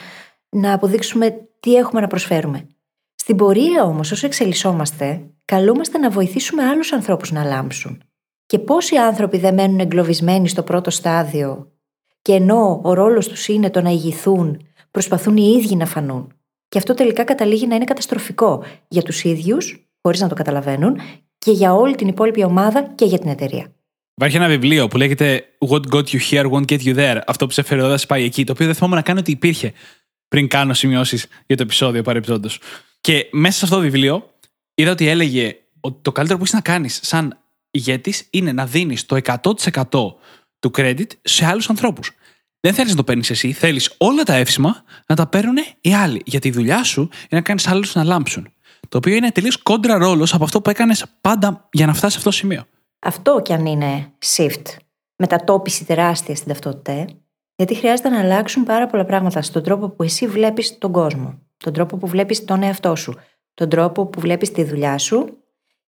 [0.49, 2.67] να αποδείξουμε τι έχουμε να προσφέρουμε.
[3.15, 8.01] Στην πορεία όμως, όσο εξελισσόμαστε, καλούμαστε να βοηθήσουμε άλλους ανθρώπους να λάμψουν.
[8.45, 11.71] Και πόσοι άνθρωποι δεν μένουν εγκλωβισμένοι στο πρώτο στάδιο,
[12.21, 14.61] και ενώ ο ρόλος τους είναι το να ηγηθούν,
[14.91, 16.31] προσπαθούν οι ίδιοι να φανούν.
[16.69, 20.99] Και αυτό τελικά καταλήγει να είναι καταστροφικό για τους ίδιους, χωρίς να το καταλαβαίνουν,
[21.47, 23.71] και για όλη την υπόλοιπη ομάδα και για την εταιρεία.
[24.15, 27.19] Υπάρχει ένα βιβλίο που λέγεται What got you here won't get you there.
[27.27, 28.43] Αυτό που σε έφερε εδώ, πάει εκεί.
[28.43, 29.73] Το οποίο δεν θυμάμαι να κάνω ότι υπήρχε
[30.27, 32.59] πριν κάνω σημειώσεις για το επεισόδιο παρεμπιπτόντως.
[33.01, 34.29] Και μέσα σε αυτό το βιβλίο
[34.73, 37.39] είδα ότι έλεγε ότι το καλύτερο που έχεις να κάνεις σαν
[37.71, 40.15] ηγέτης είναι να δίνεις το 100%
[40.59, 42.11] του credit σε άλλους ανθρώπους.
[42.59, 46.21] Δεν θέλεις να το παίρνεις εσύ, θέλεις όλα τα εύσημα να τα παίρνουν οι άλλοι.
[46.25, 48.51] Γιατί η δουλειά σου είναι να κάνεις άλλους να λάμψουν.
[48.89, 52.17] Το οποίο είναι τελείως κόντρα ρόλο από αυτό που έκανες πάντα για να φτάσεις σε
[52.17, 52.63] αυτό το σημείο.
[52.99, 54.63] Αυτό κι αν είναι shift,
[55.15, 57.05] μετατόπιση τεράστια στην ταυτότητα,
[57.55, 61.73] γιατί χρειάζεται να αλλάξουν πάρα πολλά πράγματα στον τρόπο που εσύ βλέπεις τον κόσμο, τον
[61.73, 63.15] τρόπο που βλέπεις τον εαυτό σου,
[63.53, 65.37] τον τρόπο που βλέπεις τη δουλειά σου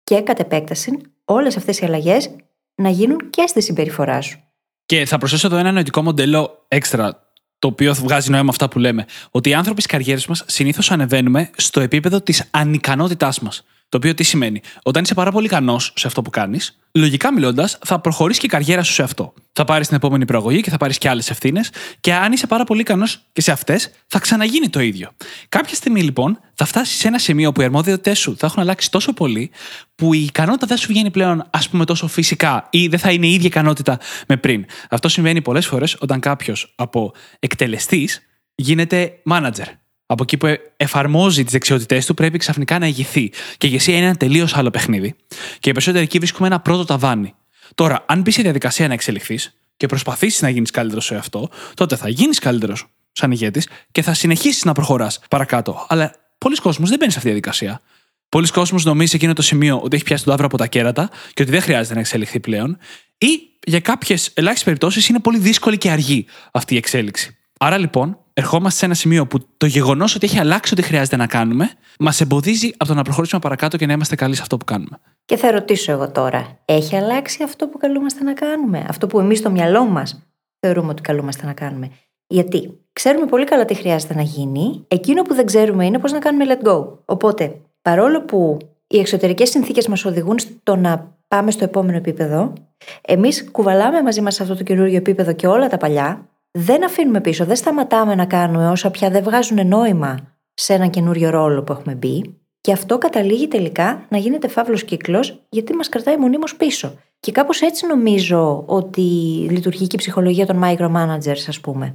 [0.04, 2.36] και κατ' επέκταση όλες αυτές οι αλλαγές
[2.76, 4.40] να γίνουν και στη συμπεριφορά σου.
[4.86, 7.31] Και θα προσθέσω εδώ ένα νοητικό μοντέλο έξτρα,
[7.62, 9.06] το οποίο βγάζει νόημα αυτά που λέμε.
[9.32, 13.64] Ότι οι άνθρωποι στις καριέρες μας συνήθως ανεβαίνουμε στο επίπεδο της ανικανότητάς μας.
[13.92, 17.78] Το οποίο τι σημαίνει; Όταν είσαι πάρα πολύ ικανός σε αυτό που κάνεις, λογικά μιλώντας,
[17.86, 19.34] θα προχωρήσει και η καριέρα σου σε αυτό.
[19.54, 22.64] Θα πάρεις την επόμενη προαγωγή και θα πάρεις και άλλες ευθύνες, και αν είσαι πάρα
[22.64, 25.12] πολύ ικανός και σε αυτές, θα ξαναγίνει το ίδιο.
[25.50, 28.92] Κάποια στιγμή λοιπόν θα φτάσεις σε ένα σημείο που οι αρμόδιοτέ σου θα έχουν αλλάξει
[28.92, 29.52] τόσο πολύ,
[29.96, 33.28] που η ικανότητα δεν σου βγαίνει πλέον, ας πούμε, τόσο φυσικά ή δεν θα είναι
[33.28, 34.66] η ίδια ικανότητα με πριν.
[34.90, 38.22] Αυτό συμβαίνει πολλές φορές όταν κάποιος από εκτελεστής
[38.56, 39.81] γίνεται manager
[40.12, 40.48] από εκεί που
[40.78, 43.30] εφαρμόζει τις δεξιότητές του, πρέπει ξαφνικά να ηγηθεί.
[43.30, 45.16] Και η ηγεσία είναι ένα τελείως άλλο παιχνίδι.
[45.60, 47.34] Και οι περισσότεροι εκεί βρίσκουμε ένα πρώτο ταβάνι.
[47.76, 51.96] Τώρα, αν μπεις στη διαδικασία να εξελιχθείς και προσπαθήσεις να γίνεις καλύτερος σε αυτό, τότε
[51.96, 55.86] θα γίνεις καλύτερος σαν ηγέτης και θα συνεχίσεις να προχωράς παρακάτω.
[55.90, 57.82] Αλλά πολλοί κόσμοι δεν μπαίνουν σε αυτή τη διαδικασία.
[58.30, 61.10] Πολλοί κόσμοι νομίζει σε εκείνο το σημείο ότι έχει πιάσει τον τάβρο από τα κέρατα
[61.34, 62.78] και ότι δεν χρειάζεται να εξελιχθεί πλέον.
[63.18, 67.38] Ή για κάποιες ελάχιστες περιπτώσεις είναι πολύ δύσκολη και αργή αυτή η εξέλιξη.
[67.60, 71.28] Άρα λοιπόν, ερχόμαστε σε ένα σημείο που το γεγονός ότι έχει αλλάξει ό,τι χρειάζεται να
[71.28, 74.66] κάνουμε, μας εμποδίζει από το να προχωρήσουμε παρακάτω και να είμαστε καλοί σε αυτό που
[74.66, 75.00] κάνουμε.
[75.26, 79.38] Και θα ρωτήσω εγώ τώρα, έχει αλλάξει αυτό που καλούμαστε να κάνουμε, αυτό που εμείς
[79.38, 80.24] στο μυαλό μας
[80.60, 81.92] θεωρούμε ότι καλούμαστε να κάνουμε;
[82.28, 86.20] Γιατί ξέρουμε πολύ καλά τι χρειάζεται να γίνει, εκείνο που δεν ξέρουμε είναι πώς να
[86.20, 86.88] κάνουμε let go.
[87.06, 92.54] Οπότε, παρόλο που οι εξωτερικές συνθήκες μας οδηγούν στο να πάμε στο επόμενο επίπεδο,
[93.02, 97.46] εμείς κουβαλάμε μαζί μας αυτό το καινούριο επίπεδο και όλα τα παλιά, δεν αφήνουμε πίσω,
[97.46, 100.18] δεν σταματάμε να κάνουμε όσα πια δεν βγάζουν νόημα
[100.54, 102.36] σε ένα καινούριο ρόλο που έχουμε μπει.
[102.62, 106.94] Και αυτό καταλήγει τελικά να γίνεται φαύλος κύκλος, γιατί μας κρατάει μονίμως πίσω.
[107.20, 109.02] Και κάπως έτσι νομίζω ότι
[109.50, 111.94] λειτουργεί και η ψυχολογία των micromanagers, ας πούμε.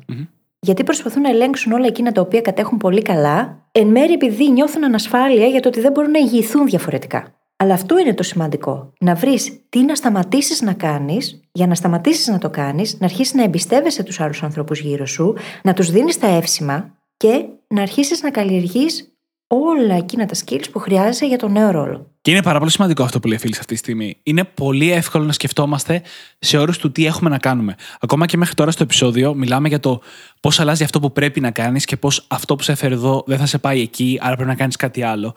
[0.61, 4.85] Γιατί προσπαθούν να ελέγξουν όλα εκείνα τα οποία κατέχουν πολύ καλά, εν μέρει επειδή νιώθουν
[4.85, 7.36] ανασφάλεια για το ότι δεν μπορούν να ηγηθούν διαφορετικά.
[7.57, 8.92] Αλλά αυτό είναι το σημαντικό.
[9.01, 13.35] Να βρεις τι να σταματήσεις να κάνεις, για να σταματήσεις να το κάνεις, να αρχίσεις
[13.35, 18.23] να εμπιστεύεσαι τους άλλους ανθρώπους γύρω σου, να τους δίνεις τα εύσημα και να αρχίσεις
[18.23, 19.11] να καλλιεργείς
[19.47, 22.11] όλα εκείνα τα skills που χρειάζεσαι για τον νέο ρόλο.
[22.21, 24.16] Και είναι πάρα πολύ σημαντικό αυτό που λέει φίλης αυτή τη στιγμή.
[24.23, 26.03] Είναι πολύ εύκολο να σκεφτόμαστε
[26.38, 27.75] σε όρους του τι έχουμε να κάνουμε.
[28.01, 30.01] Ακόμα και μέχρι τώρα στο επεισόδιο μιλάμε για το
[30.40, 33.38] πώς αλλάζει αυτό που πρέπει να κάνεις και πώς αυτό που σε έφερε εδώ δεν
[33.38, 35.35] θα σε πάει εκεί, άρα πρέπει να κάνεις κάτι άλλο.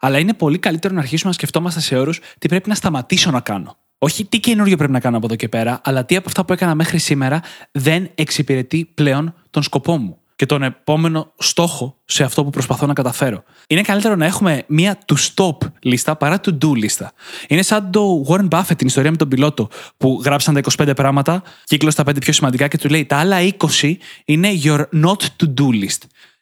[0.00, 3.40] Αλλά είναι πολύ καλύτερο να αρχίσουμε να σκεφτόμαστε σε όρους τι πρέπει να σταματήσω να
[3.40, 3.76] κάνω.
[3.98, 6.52] Όχι τι καινούριο πρέπει να κάνω από εδώ και πέρα, αλλά τι από αυτά που
[6.52, 7.40] έκανα μέχρι σήμερα
[7.72, 12.92] δεν εξυπηρετεί πλέον τον σκοπό μου και τον επόμενο στόχο σε αυτό που προσπαθώ να
[12.92, 13.42] καταφέρω.
[13.66, 17.12] Είναι καλύτερο να έχουμε μία to stop λίστα παρά to do λίστα.
[17.48, 21.42] Είναι σαν το Warren Buffett, την ιστορία με τον πιλότο, που γράψαν τα 25 πράγματα,
[21.64, 23.36] κύκλωσε τα 5 πιο σημαντικά και του λέει τα άλλα
[23.80, 25.98] 20 είναι your not to do list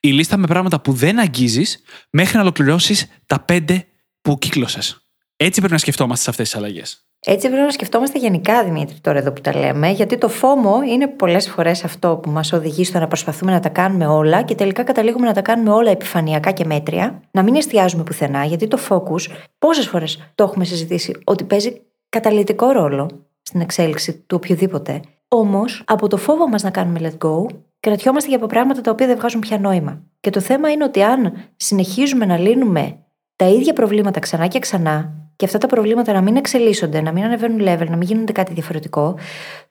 [0.07, 3.87] η λίστα με πράγματα που δεν αγγίζεις μέχρι να ολοκληρώσεις τα πέντε
[4.23, 5.01] που κύκλωσες.
[5.37, 7.09] Έτσι πρέπει να σκεφτόμαστε σε αυτές τις αλλαγές.
[7.27, 11.07] Έτσι πρέπει να σκεφτόμαστε γενικά, Δημήτρη, τώρα εδώ που τα λέμε, γιατί το φόμο είναι
[11.07, 14.83] πολλές φορές αυτό που μας οδηγεί στο να προσπαθούμε να τα κάνουμε όλα και τελικά
[14.83, 19.33] καταλήγουμε να τα κάνουμε όλα επιφανειακά και μέτρια, να μην εστιάζουμε πουθενά, γιατί το focus,
[19.59, 23.11] πόσες φορές το έχουμε συζητήσει, ότι παίζει καταλητικό ρόλο
[23.43, 25.01] στην εξέλιξη του οποιοδήποτε.
[25.29, 27.47] Όμως, από το φόβο μας να κάνουμε let go,
[27.85, 30.03] κρατιόμαστε για από πράγματα τα οποία δεν βγάζουν πια νόημα.
[30.21, 32.99] Και το θέμα είναι ότι αν συνεχίζουμε να λύνουμε
[33.37, 37.25] τα ίδια προβλήματα ξανά και ξανά, και αυτά τα προβλήματα να μην εξελίσσονται, να μην
[37.25, 39.19] ανεβαίνουν level, να μην γίνονται κάτι διαφορετικό,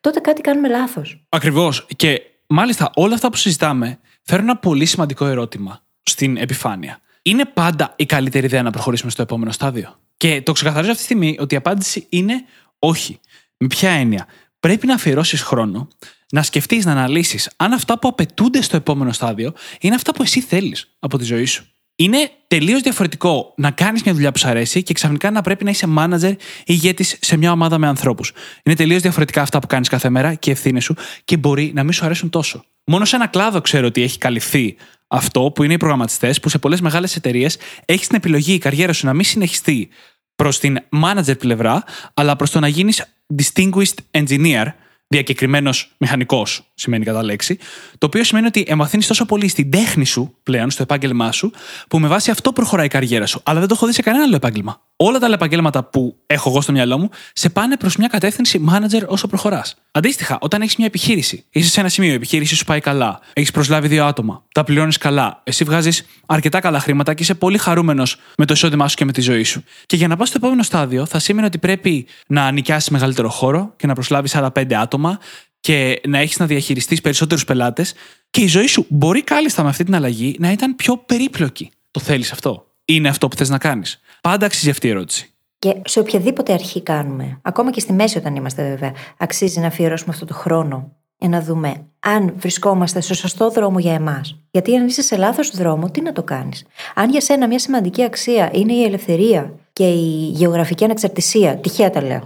[0.01, 1.23] τότε κάτι κάνουμε λάθος.
[1.29, 1.87] Ακριβώς.
[1.95, 6.99] Και μάλιστα όλα αυτά που συζητάμε φέρουν ένα πολύ σημαντικό ερώτημα στην επιφάνεια.
[7.21, 11.09] Είναι πάντα η καλύτερη ιδέα να προχωρήσουμε στο επόμενο στάδιο; Και το ξεκαθαρίζω αυτή τη
[11.13, 12.33] στιγμή ότι η απάντηση είναι
[12.79, 13.19] όχι.
[13.57, 14.25] Με ποια έννοια;
[14.63, 15.87] Πρέπει να αφιερώσεις χρόνο,
[16.31, 20.41] να σκεφτείς, να αναλύσεις αν αυτά που απαιτούνται στο επόμενο στάδιο είναι αυτά που εσύ
[20.41, 21.65] θέλεις από τη ζωή σου.
[21.95, 25.69] Είναι τελείως διαφορετικό να κάνεις μια δουλειά που σου αρέσει και ξαφνικά να πρέπει να
[25.69, 28.31] είσαι manager ή ηγέτης σε μια ομάδα με ανθρώπους.
[28.63, 30.95] Είναι τελείως διαφορετικά αυτά που κάνεις κάθε μέρα και ευθύνε σου
[31.25, 32.63] και μπορεί να μην σου αρέσουν τόσο.
[32.83, 34.75] Μόνο σε ένα κλάδο ξέρω ότι έχει καλυφθεί
[35.07, 38.93] αυτό που είναι οι προγραμματιστές, που σε πολλές μεγάλες εταιρείες έχεις την επιλογή η καριέρα
[38.93, 39.89] σου να μην συνεχιστεί
[40.35, 44.65] προς την manager πλευρά, αλλά προς το να γίνεις distinguished engineer,
[45.07, 47.57] διακεκριμένο μηχανικό, σημαίνει κατά λέξη,
[47.97, 51.51] το οποίο σημαίνει ότι εμβαθύνει τόσο πολύ στην τέχνη σου πλέον, στο επάγγελμά σου,
[51.87, 53.41] που με βάση αυτό προχωράει η καριέρα σου.
[53.43, 54.81] Αλλά δεν το έχω δει σε κανένα άλλο επάγγελμα.
[54.95, 58.65] Όλα τα άλλα επαγγέλματα που έχω εγώ στο μυαλό μου σε πάνε προς μια κατεύθυνση
[58.69, 59.75] manager όσο προχωράς.
[59.91, 63.51] Αντίστοιχα, όταν έχεις μια επιχείρηση, είσαι σε ένα σημείο, η επιχείρηση σου πάει καλά, έχεις
[63.51, 68.17] προσλάβει δύο άτομα, τα πληρώνεις καλά, εσύ βγάζεις αρκετά καλά χρήματα και είσαι πολύ χαρούμενος
[68.37, 69.63] με το εισόδημά σου και με τη ζωή σου.
[69.85, 73.73] Και για να πας στο επόμενο στάδιο, θα σημαίνει ότι πρέπει να νοικιάσεις μεγαλύτερο χώρο
[73.75, 75.19] και να προσλάβεις άλλα πέντε άτομα
[75.63, 77.93] και να έχεις να διαχειριστείς περισσότερους πελάτες.
[78.29, 81.71] Και η ζωή σου μπορεί κάλλιστα με αυτή την αλλαγή να ήταν πιο περίπλοκη.
[81.91, 85.33] Το θέλεις αυτό; Είναι αυτό που θες να κάνεις; Πάντα αξίζει αυτή η ερώτηση.
[85.59, 90.13] Και σε οποιαδήποτε αρχή κάνουμε, ακόμα και στη μέση όταν είμαστε βέβαια, αξίζει να αφιερώσουμε
[90.13, 94.37] αυτό το χρόνο για να δούμε αν βρισκόμαστε στο σωστό δρόμο για εμάς.
[94.51, 98.03] Γιατί αν είσαι σε λάθος δρόμο, τι να το κάνεις; Αν για σένα μια σημαντική
[98.03, 102.23] αξία είναι η ελευθερία και η γεωγραφική ανεξαρτησία, τυχαία τα λέω.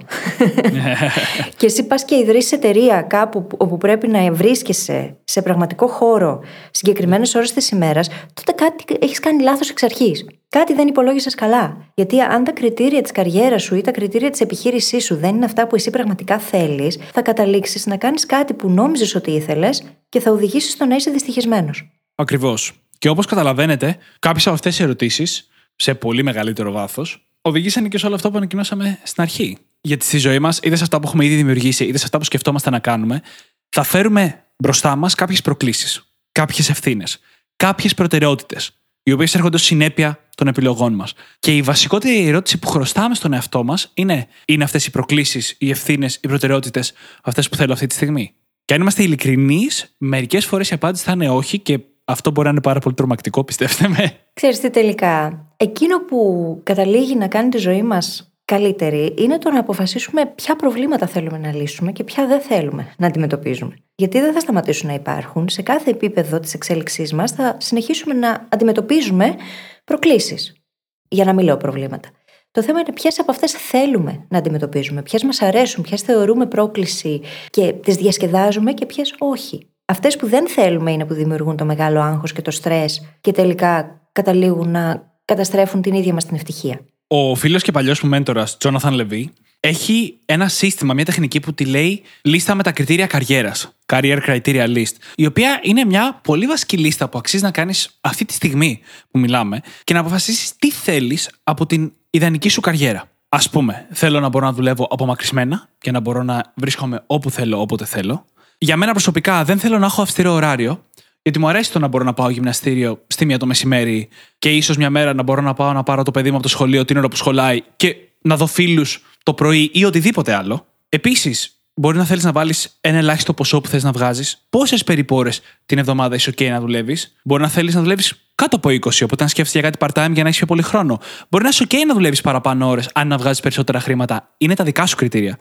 [1.58, 6.40] και εσύ πας και ιδρύσει εταιρεία κάπου όπου πρέπει να βρίσκεσαι σε πραγματικό χώρο
[6.72, 10.26] συγκεκριμένες ώρες της ημέρας, τότε κάτι έχεις κάνει λάθος εξ αρχής.
[10.50, 11.78] Κάτι δεν υπολόγισες καλά.
[11.94, 15.46] Γιατί αν τα κριτήρια της καριέρας σου ή τα κριτήρια της επιχείρησής σου δεν είναι
[15.46, 20.20] αυτά που εσύ πραγματικά θέλεις, θα καταλήξεις να κάνεις κάτι που νόμιζες ότι ήθελες και
[20.20, 21.90] θα οδηγήσεις στο να είσαι δυστυχισμένος.
[22.16, 22.74] Ακριβώς.
[22.98, 28.06] Και όπως καταλαβαίνετε, κάποιες από αυτές οι ερωτήσεις, σε πολύ μεγαλύτερο βάθος, οδηγήσαν και σε
[28.06, 29.58] όλο αυτό που ανακοινώσαμε στην αρχή.
[29.82, 32.24] Γιατί στη ζωή μας, είτε σε αυτά που έχουμε ήδη δημιουργήσει, είτε σε αυτά που
[32.24, 33.22] σκεφτόμαστε να κάνουμε,
[33.70, 37.20] θα φέρουμε μπροστά μας κάποιες προκλήσεις, κάποιες ευθύνες,
[37.56, 38.72] κάποιες προτεραιότητες,
[39.04, 41.14] οι οποίες έρχονται ως συνέπεια των επιλογών μας.
[41.40, 45.70] Και η βασικότερη ερώτηση που χρωστάμε στον εαυτό μας είναι: Είναι αυτές οι προκλήσεις, οι
[45.70, 48.34] ευθύνες, οι προτεραιότητες αυτές που θέλω αυτή τη στιγμή;
[48.66, 52.54] Και αν είμαστε ειλικρινείς, μερικές φορές η απάντηση θα είναι όχι και αυτό μπορεί να
[52.54, 54.20] είναι πάρα πολύ τρομακτικό, πιστεύετε με.
[54.34, 59.60] Ξέρεις τι τελικά, εκείνο που καταλήγει να κάνει τη ζωή μας καλύτερη είναι το να
[59.60, 63.76] αποφασίσουμε ποια προβλήματα θέλουμε να λύσουμε και ποια δεν θέλουμε να αντιμετωπίζουμε.
[63.96, 65.50] Γιατί δεν θα σταματήσουν να υπάρχουν.
[65.50, 69.36] Σε κάθε επίπεδο της εξέλιξής μας θα συνεχίσουμε να αντιμετωπίζουμε
[69.84, 70.62] προκλήσεις.
[71.08, 72.10] Για να μην λέω προβλήματα.
[72.52, 77.22] Το θέμα είναι ποιες από αυτές θέλουμε να αντιμετωπίζουμε, ποιες μας αρέσουν, ποιες θεωρούμε πρόκληση
[77.50, 79.70] και τις διασκεδάζουμε και ποιες όχι.
[79.86, 84.02] Αυτές που δεν θέλουμε είναι που δημιουργούν το μεγάλο άγχος και το στρες και τελικά
[84.12, 86.80] καταλήγουν να καταστρέφουν την ίδια μας την ευτυχία.
[87.08, 91.66] Ο φίλος και παλιός μου μέντορας, Τζόναθαν Λεβί, έχει ένα σύστημα, μια τεχνική που τη
[91.66, 93.70] λέει λίστα με τα κριτήρια καριέρας.
[93.86, 94.94] Career Criteria List.
[95.16, 98.80] Η οποία είναι μια πολύ βασική λίστα που αξίζει να κάνεις αυτή τη στιγμή
[99.12, 103.12] που μιλάμε και να αποφασίσεις τι θέλεις από την ιδανική σου καριέρα.
[103.30, 107.62] Α πούμε, θέλω να μπορώ να δουλεύω απομακρυσμένα και να μπορώ να βρίσκομαι όπου θέλω,
[107.62, 108.26] όποτε θέλω.
[108.58, 110.84] Για μένα προσωπικά δεν θέλω να έχω αυστηρό ωράριο,
[111.28, 114.10] γιατί μου αρέσει το να μπορώ να πάω γυμναστήριο στη μία το μεσημέρι
[114.40, 116.50] και ίσως μια μέρα να μπορώ να πάω να πάρω το παιδί μου από το
[116.50, 120.66] σχολείο την ώρα που σχολάει και να δω φίλους το πρωί ή οτιδήποτε άλλο.
[120.90, 124.46] Επίσης, μπορεί να θέλεις να βάλεις ένα ελάχιστο ποσό που θες να βγάζεις.
[124.50, 125.30] Πόσες περιπόρε
[125.66, 127.16] την εβδομάδα είσαι OK να δουλεύεις.
[127.24, 130.24] Μπορεί να θέλεις να δουλεύεις κάτω από 20, οπότε να σκέφτεσαι για κάτι part-time για
[130.24, 131.00] να έχεις πιο πολύ χρόνο.
[131.30, 134.34] Μπορεί να είσαι OK να δουλεύεις παραπάνω ώρες αν να βγάζεις περισσότερα χρήματα.
[134.38, 135.38] Είναι τα δικά σου κριτήρια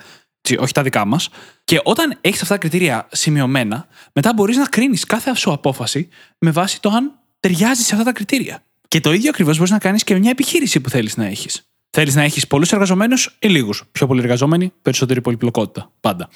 [0.55, 1.29] όχι τα δικά μας.
[1.65, 6.51] Και όταν έχεις αυτά τα κριτήρια σημειωμένα, μετά μπορείς να κρίνεις κάθε σου απόφαση με
[6.51, 8.63] βάση το αν ταιριάζει σε αυτά τα κριτήρια.
[8.89, 11.63] Και το ίδιο ακριβώς μπορείς να κάνεις και μια επιχείρηση που θέλεις να έχεις.
[11.91, 15.91] Θέλεις να έχεις πολλούς εργαζομένους ή λίγους; Πιο πολλοί εργαζόμενοι, περισσότερη πολυπλοκότητα.
[16.01, 16.29] Πάντα.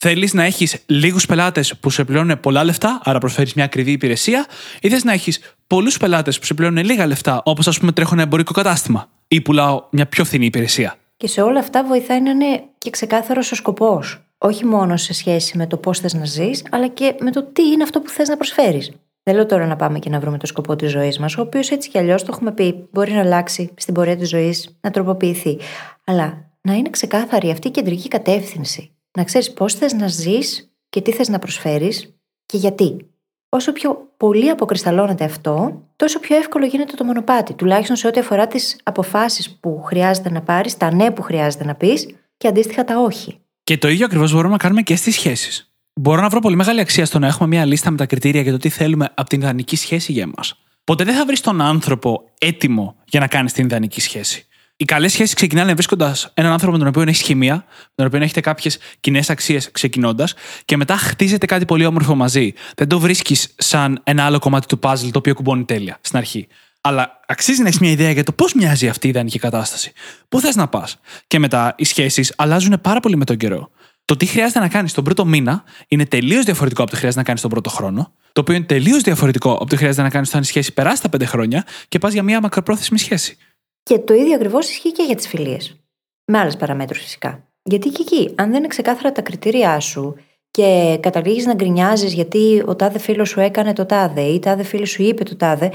[0.00, 4.46] Θέλεις να έχεις λίγους πελάτες που σε πληρώνουν πολλά λεφτά, άρα προσφέρεις μια ακριβή υπηρεσία,
[4.80, 8.10] ή θες να έχεις πολλούς πελάτες που σε πληρώνουν λίγα λεφτά, όπως ας πούμε τρέχω
[8.14, 12.30] ένα εμπορικό κατάστημα, ή πουλάω μια πιο φθηνή υπηρεσία; Και σε όλα αυτά βοηθάει να
[12.30, 14.22] είναι και ξεκάθαρος ο σκοπός.
[14.38, 17.62] Όχι μόνο σε σχέση με το πώς θες να ζεις, αλλά και με το τι
[17.62, 18.92] είναι αυτό που θες να προσφέρεις.
[19.22, 21.70] Δεν λέω τώρα να πάμε και να βρούμε το σκοπό της ζωής μας, ο οποίος
[21.70, 25.58] έτσι κι αλλιώς το έχουμε πει, μπορεί να αλλάξει στην πορεία της ζωής, να τροποποιηθεί.
[26.04, 28.90] Αλλά να είναι ξεκάθαρη αυτή η κεντρική κατεύθυνση.
[29.18, 32.14] Να ξέρεις πώς θες να ζεις και τι θες να προσφέρεις
[32.46, 33.06] και γιατί.
[33.48, 37.54] όσο πιο πολύ αποκρισταλώνεται αυτό, τόσο πιο εύκολο γίνεται το μονοπάτι.
[37.54, 41.74] Τουλάχιστον σε ό,τι αφορά τις αποφάσεις που χρειάζεται να πάρεις, τα ναι που χρειάζεται να
[41.74, 43.38] πεις και αντίστοιχα τα όχι.
[43.64, 45.72] Και το ίδιο ακριβώς μπορούμε να κάνουμε και στις σχέσεις.
[45.94, 48.52] Μπορώ να βρω πολύ μεγάλη αξία στο να έχουμε μια λίστα με τα κριτήρια για
[48.52, 50.54] το τι θέλουμε από την ιδανική σχέση για εμάς.
[50.84, 54.46] Ποτέ δεν θα βρεις τον άνθρωπο έτοιμο για να κάνει την ιδανική σχέση.
[54.76, 58.22] Οι καλές σχέσεις ξεκινάνε βρίσκοντας έναν άνθρωπο με τον οποίο έχεις χημεία, με τον οποίο
[58.22, 62.52] έχετε κάποιες κοινές αξίες ξεκινώντας και μετά χτίζετε κάτι πολύ όμορφο μαζί.
[62.76, 66.48] Δεν το βρίσκεις σαν ένα άλλο κομμάτι του puzzle το οποίο κουμπώνει τέλεια στην αρχή.
[66.88, 69.92] Αλλά αξίζει να έχεις μια ιδέα για το πώς μοιάζει αυτή η ιδανική κατάσταση.
[70.28, 70.98] Πού θες να πας.
[71.26, 73.70] Και μετά οι σχέσεις αλλάζουν πάρα πολύ με τον καιρό.
[74.04, 77.20] Το τι χρειάζεται να κάνεις τον πρώτο μήνα είναι τελείως διαφορετικό από το τι χρειάζεται
[77.20, 78.12] να κάνεις τον πρώτο χρόνο.
[78.32, 81.02] Το οποίο είναι τελείως διαφορετικό από το τι χρειάζεται να κάνεις όταν η σχέση περάσει
[81.02, 83.36] τα πέντε χρόνια και πας για μια μακροπρόθεσμη σχέση.
[83.82, 85.80] Και το ίδιο ακριβώς ισχύει και για τις φιλίες.
[86.24, 87.44] Με άλλες παραμέτρους φυσικά.
[87.62, 90.16] Γιατί και εκεί, αν δεν είναι ξεκάθαρα τα κριτήριά σου
[90.50, 94.84] και καταλήγεις να γκρινιάζεις γιατί ο τάδε φίλος σου έκανε το τάδε ή τάδε φίλο
[94.84, 95.72] σου είπε το τάδε,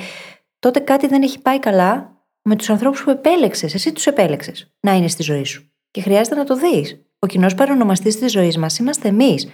[0.63, 3.73] τότε κάτι δεν έχει πάει καλά με τους ανθρώπους που επέλεξες.
[3.73, 5.71] Εσύ τους επέλεξες να είναι στη ζωή σου.
[5.91, 7.05] Και χρειάζεται να το δεις.
[7.19, 9.47] Ο κοινός παρονομαστής της ζωής μας είμαστε εμείς.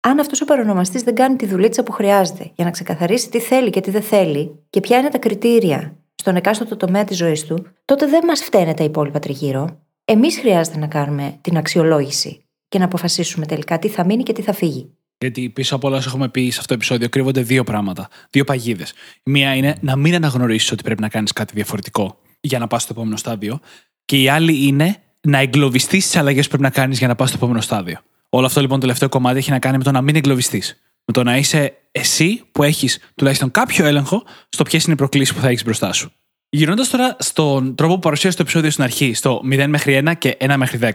[0.00, 3.70] Αν αυτός ο παρονομαστής δεν κάνει τη δουλίτσα που χρειάζεται για να ξεκαθαρίσει τι θέλει
[3.70, 7.66] και τι δεν θέλει και ποια είναι τα κριτήρια στον εκάστοτε τομέα της ζωής του,
[7.84, 9.82] τότε δεν μας φταίνε τα υπόλοιπα τριγύρω.
[10.04, 14.42] Εμείς χρειάζεται να κάνουμε την αξιολόγηση και να αποφασίσουμε τελικά τι θα μείνει και τι
[14.42, 14.95] θα φύγει.
[15.18, 18.44] Γιατί πίσω από όλα όσα έχουμε πει σε αυτό το επεισόδιο κρύβονται δύο πράγματα, δύο
[18.44, 18.92] παγίδες.
[19.24, 22.92] Μία είναι να μην αναγνωρίσεις ότι πρέπει να κάνεις κάτι διαφορετικό για να πας στο
[22.92, 23.60] επόμενο στάδιο.
[24.04, 27.28] Και η άλλη είναι να εγκλωβιστείς τι αλλαγές που πρέπει να κάνεις για να πας
[27.28, 27.98] στο επόμενο στάδιο.
[28.28, 30.80] Όλο αυτό λοιπόν το τελευταίο κομμάτι έχει να κάνει με το να μην εγκλωβιστείς.
[31.04, 35.34] Με το να είσαι εσύ που έχεις τουλάχιστον κάποιο έλεγχο στο ποιες είναι οι προκλήσεις
[35.34, 36.12] που θα έχεις μπροστά σου.
[36.48, 40.36] Γυρνώντας τώρα στον τρόπο που παρουσίασε το επεισόδιο στην αρχή, στο 0 μέχρι 1 και
[40.40, 40.90] 1 μέχρι 10.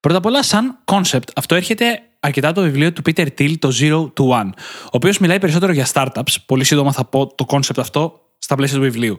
[0.00, 3.72] Πρώτα απ' όλα, σαν concept, αυτό έρχεται αρκετά από το βιβλίο του Peter Thiel, το
[3.80, 4.50] Zero to One,
[4.84, 6.34] ο οποίος μιλάει περισσότερο για startups.
[6.46, 9.18] Πολύ σύντομα θα πω το concept αυτό στα πλαίσια του βιβλίου.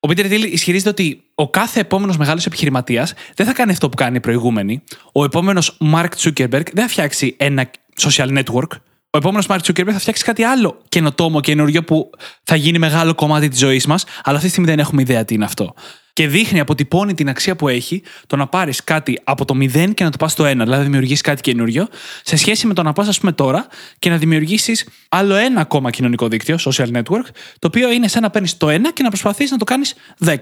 [0.00, 3.96] Ο Peter Thiel ισχυρίζεται ότι ο κάθε επόμενος μεγάλος επιχειρηματίας δεν θα κάνει αυτό που
[3.96, 4.82] κάνει οι προηγούμενοι.
[5.12, 8.78] Ο επόμενος Mark Zuckerberg δεν θα φτιάξει ένα social network,
[9.14, 12.10] ο επόμενος Μάρκ Τσούκερμπερ θα φτιάξει κάτι άλλο καινοτόμο, καινούριο που
[12.42, 15.34] θα γίνει μεγάλο κομμάτι της ζωής μας, αλλά αυτή τη στιγμή δεν έχουμε ιδέα τι
[15.34, 15.74] είναι αυτό.
[16.12, 20.04] Και δείχνει, αποτυπώνει την αξία που έχει το να πάρεις κάτι από το 0 και
[20.04, 21.88] να το πας στο 1, δηλαδή να δημιουργήσεις κάτι καινούριο,
[22.22, 23.66] σε σχέση με το να πας, ας πούμε, τώρα
[23.98, 27.26] και να δημιουργήσεις άλλο ένα ακόμα κοινωνικό δίκτυο, social network,
[27.58, 29.94] το οποίο είναι σαν να παίρνεις το 1 και να προσπαθείς να το κάνεις
[30.24, 30.36] 10.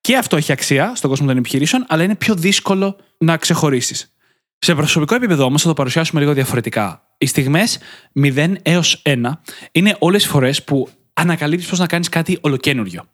[0.00, 4.14] Και αυτό έχει αξία στον κόσμο των επιχειρήσεων, αλλά είναι πιο δύσκολο να ξεχωρίσεις.
[4.58, 7.02] Σε προσωπικό επίπεδο όμως θα το παρουσιάσουμε λίγο διαφορετικά.
[7.18, 7.78] Οι στιγμές
[8.12, 9.40] 0 έως 1
[9.72, 13.04] είναι όλες οι φορές που ανακαλύπτεις πώς να κάνεις κάτι ολοκένουργιο.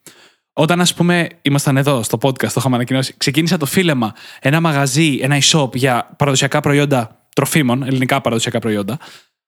[0.53, 5.19] Όταν, ας πούμε, ήμασταν εδώ στο podcast, το είχαμε ανακοινώσει, ξεκίνησα το φίλεμα, ένα μαγαζί,
[5.23, 8.99] ένα e-shop για παραδοσιακά προϊόντα τροφίμων, ελληνικά παραδοσιακά προϊόντα,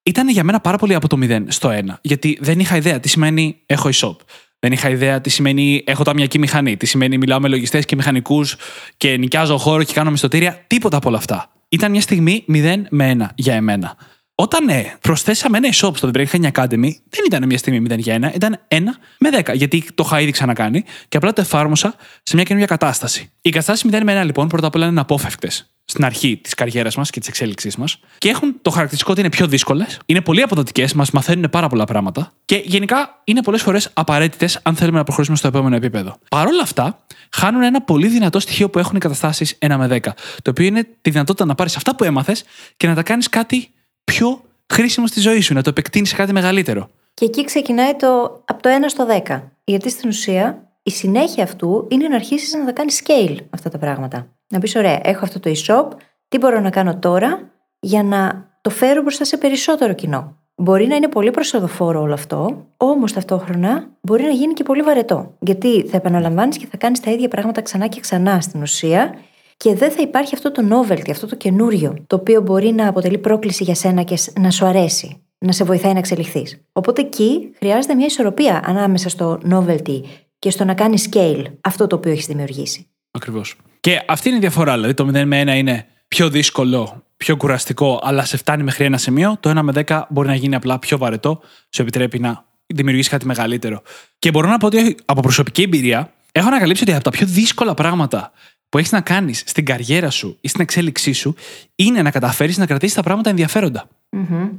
[0.03, 1.99] ήταν για μένα πάρα πολύ από το 0 στο 1.
[2.01, 4.17] Γιατί δεν είχα ιδέα τι σημαίνει έχω e-shop.
[4.59, 8.57] Δεν είχα ιδέα τι σημαίνει έχω ταμιακή μηχανή, τι σημαίνει μιλάω με λογιστές και μηχανικούς
[8.97, 10.65] και νοικιάζω χώρο και κάνω μισθωτήρια.
[10.67, 13.97] Τίποτα από όλα αυτά ήταν μια στιγμή 0 με 1 για εμένα.
[14.35, 18.31] Όταν ναι, προσθέσαμε ένα e-shop στο The Brain Academy, δεν ήταν μια στιγμή 0 για
[18.33, 18.79] 1, ήταν 1
[19.19, 23.33] με 10, γιατί το είχα ήδη ξανακάνει και απλά το εφάρμοσα σε μια καινούργια κατάσταση.
[23.41, 26.97] Οι κατάσταση 0 με 1 λοιπόν πρώτα απ' όλα είναι απόφευκτες στην αρχή της καριέρας
[26.97, 30.43] μας και της εξέλιξής μας και έχουν το χαρακτηριστικό ότι είναι πιο δύσκολες, είναι πολύ
[30.43, 35.05] αποδοτικές, μας μαθαίνουν πάρα πολλά πράγματα και γενικά είναι πολλές φορές απαραίτητες αν θέλουμε να
[35.05, 36.19] προχωρήσουμε στο επόμενο επίπεδο.
[36.31, 39.99] Παρ' όλα αυτά, χάνουν ένα πολύ δυνατό στοιχείο που έχουν οι καταστάσεις 1 με 10,
[40.43, 42.45] το οποίο είναι τη δυνατότητα να πάρεις αυτά που έμαθες
[42.77, 43.69] και να τα κάνεις κάτι
[44.05, 44.41] πιο
[44.73, 46.89] χρήσιμο στη ζωή σου, να το επεκτείνεις σε κάτι μεγαλύτερο.
[47.15, 49.43] Και εκεί ξεκινάει το από το 1 στο 10.
[49.65, 53.79] Γιατί στην ουσία η συνέχεια αυτού είναι να αρχίσεις να τα κάνεις scale αυτά τα
[53.79, 54.27] πράγματα.
[54.49, 55.89] Να πεις: Ωραία, έχω αυτό το e-shop,
[56.29, 60.37] τι μπορώ να κάνω τώρα για να το φέρω μπροστά σε περισσότερο κοινό.
[60.55, 65.35] Μπορεί να είναι πολύ προσοδοφόρο όλο αυτό, όμως ταυτόχρονα μπορεί να γίνει και πολύ βαρετό.
[65.39, 69.15] Γιατί θα επαναλαμβάνεις και θα κάνεις τα ίδια πράγματα ξανά και ξανά στην ουσία
[69.63, 73.19] και δεν θα υπάρχει αυτό το novelty, αυτό το καινούριο, το οποίο μπορεί να αποτελεί
[73.19, 76.61] πρόκληση για σένα και να σου αρέσει, να σε βοηθάει να εξελιχθείς.
[76.73, 80.01] Οπότε εκεί χρειάζεται μια ισορροπία ανάμεσα στο novelty
[80.39, 82.87] και στο να κάνεις scale αυτό το οποίο έχεις δημιουργήσει.
[83.11, 83.57] Ακριβώς.
[83.81, 84.75] Και αυτή είναι η διαφορά.
[84.75, 88.99] Δηλαδή το 0 με 1 είναι πιο δύσκολο, πιο κουραστικό, αλλά σε φτάνει μέχρι ένα
[88.99, 89.37] σημείο.
[89.41, 93.27] Το 1 με 10 μπορεί να γίνει απλά πιο βαρετό, σου επιτρέπει να δημιουργήσεις κάτι
[93.27, 93.83] μεγαλύτερο.
[94.19, 97.75] Και μπορώ να πω ότι από προσωπική εμπειρία έχω ανακαλύψει ότι από τα πιο δύσκολα
[97.75, 98.33] πράγματα
[98.73, 101.35] που έχεις να κάνεις στην καριέρα σου ή στην εξέλιξή σου
[101.75, 103.31] είναι να καταφέρεις να κρατήσεις τα πράγματα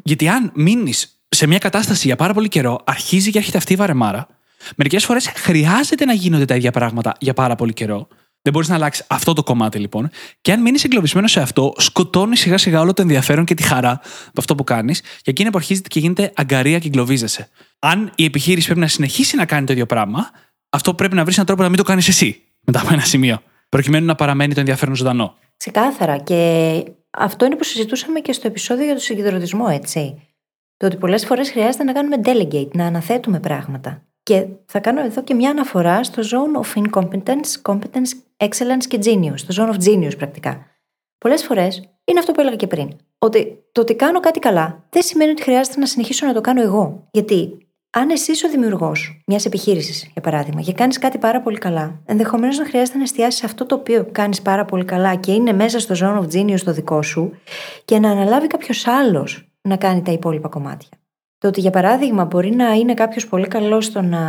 [0.04, 3.76] Γιατί αν μείνεις σε μια κατάσταση για πάρα πολύ καιρό, αρχίζει και έρχεται αυτή η
[3.76, 4.28] βαρεμάρα.
[4.76, 8.08] Μερικές φορές χρειάζεται να γίνονται τα ίδια πράγματα για πάρα πολύ καιρό.
[8.42, 10.10] Δεν μπορείς να αλλάξεις αυτό το κομμάτι λοιπόν.
[10.42, 13.92] Και αν μείνεις εγκλωβισμένος σε αυτό, σκοτώνεις σιγά σιγά όλο το ενδιαφέρον και τη χαρά
[14.28, 17.50] από αυτό που κάνεις, και εκείνη που αρχίζει και γίνεται αγκαρία και εγκλωβίζεσαι.
[17.80, 20.30] Αν η επιχείρηση πρέπει να συνεχίσει να κάνει το ίδιο πράγμα,
[20.70, 23.42] αυτό πρέπει να βρεις έναν τρόπο να μην το κάνεις εσύ μετά από ένα σημείο.
[23.74, 25.36] Προκειμένου να παραμένει το ενδιαφέρον ζωντανό.
[25.58, 26.18] Ξεκάθαρα.
[26.18, 30.22] Και αυτό είναι που συζητούσαμε και στο επεισόδιο για το συγκεντρωτισμό, έτσι.
[30.78, 34.04] Το ότι πολλές φορές χρειάζεται να κάνουμε delegate, να αναθέτουμε πράγματα.
[34.24, 39.40] Και θα κάνω εδώ και μια αναφορά στο zone of incompetence, competence, excellence και genius,
[39.48, 40.66] το zone of genius πρακτικά.
[41.18, 42.90] Πολλές φορές είναι αυτό που έλεγα και πριν.
[43.18, 46.62] Ότι το ότι κάνω κάτι καλά δεν σημαίνει ότι χρειάζεται να συνεχίσω να το κάνω
[46.62, 47.08] εγώ.
[47.12, 51.58] Γιατί αν εσύ είσαι ο δημιουργός μιας επιχείρησης, για παράδειγμα, και κάνεις κάτι πάρα πολύ
[51.58, 55.54] καλά, ενδεχομένως να χρειάζεται να εστιάσεις αυτό το οποίο κάνεις πάρα πολύ καλά και είναι
[55.54, 57.34] μέσα στο zone of genius το δικό σου
[57.86, 60.90] και να αναλάβει κάποιος άλλος να κάνει τα υπόλοιπα κομμάτια.
[61.38, 64.22] Το ότι, για παράδειγμα, μπορεί να είναι κάποιος πολύ καλός στο να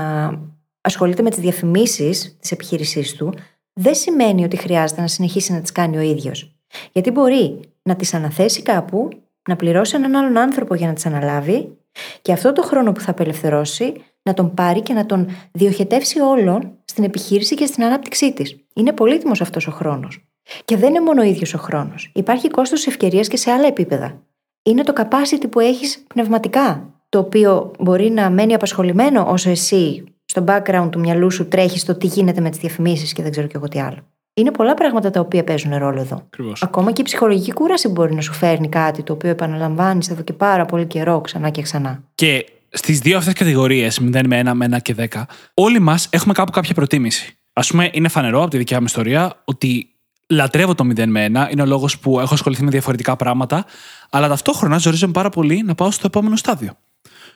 [0.81, 3.35] ασχολείται με τις διαφημίσεις της επιχείρησής του,
[3.73, 6.57] δεν σημαίνει ότι χρειάζεται να συνεχίσει να τις κάνει ο ίδιος.
[6.93, 9.09] Γιατί μπορεί να τις αναθέσει κάπου,
[9.49, 11.79] να πληρώσει έναν άλλον άνθρωπο για να τις αναλάβει
[12.23, 13.93] και αυτό το χρόνο που θα απελευθερώσει
[14.23, 18.57] να τον πάρει και να τον διοχετεύσει όλων στην επιχείρηση και στην ανάπτυξή της.
[18.75, 20.29] Είναι πολύτιμος αυτός ο χρόνος.
[20.65, 22.11] Και δεν είναι μόνο ο ίδιος ο χρόνος.
[22.15, 24.23] Υπάρχει κόστος ευκαιρίας και σε άλλα επίπεδα.
[24.63, 30.45] Είναι το capacity που έχεις πνευματικά, το οποίο μπορεί να μένει απασχολημένο όσο εσύ στο
[30.49, 33.57] background του μυαλού σου τρέχεις στο τι γίνεται με τις διαφημίσεις και δεν ξέρω κι
[33.57, 34.14] εγώ τι άλλο.
[34.35, 36.17] Είναι πολλά πράγματα τα οποία παίζουν ρόλο εδώ.
[36.27, 36.63] Ακριβώς.
[36.63, 40.33] Ακόμα και η ψυχολογική κούραση μπορεί να σου φέρνει κάτι το οποίο επαναλαμβάνεις εδώ και
[40.33, 42.03] πάρα πολύ καιρό ξανά και ξανά.
[42.15, 45.23] Και στις δύο αυτές κατηγορίες, 0 με 1, με 1 και 10,
[45.55, 47.37] όλοι μας έχουμε κάπου κάποια προτίμηση.
[47.53, 49.89] Α πούμε, είναι φανερό από τη δικιά μου ιστορία ότι
[50.27, 51.49] λατρεύω το 0 με 1.
[51.51, 53.65] Είναι ο λόγος που έχω ασχοληθεί με διαφορετικά πράγματα,
[54.11, 56.73] αλλά ταυτόχρονα ζορίζομαι πάρα πολύ να πάω στο επόμενο στάδιο.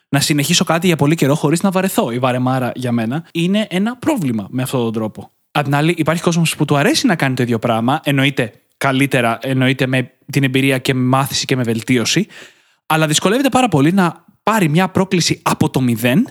[0.09, 2.11] Να συνεχίσω κάτι για πολύ καιρό χωρίς να βαρεθώ.
[2.11, 5.31] Η βαρεμάρα για μένα είναι ένα πρόβλημα με αυτόν τον τρόπο.
[5.59, 9.39] Απ' την άλλη, υπάρχει κόσμος που του αρέσει να κάνει το ίδιο πράγμα, εννοείται καλύτερα,
[9.43, 12.27] εννοείται με την εμπειρία και με μάθηση και με βελτίωση,
[12.87, 16.29] αλλά δυσκολεύεται πάρα πολύ να πάρει μια πρόκληση από το μηδέν,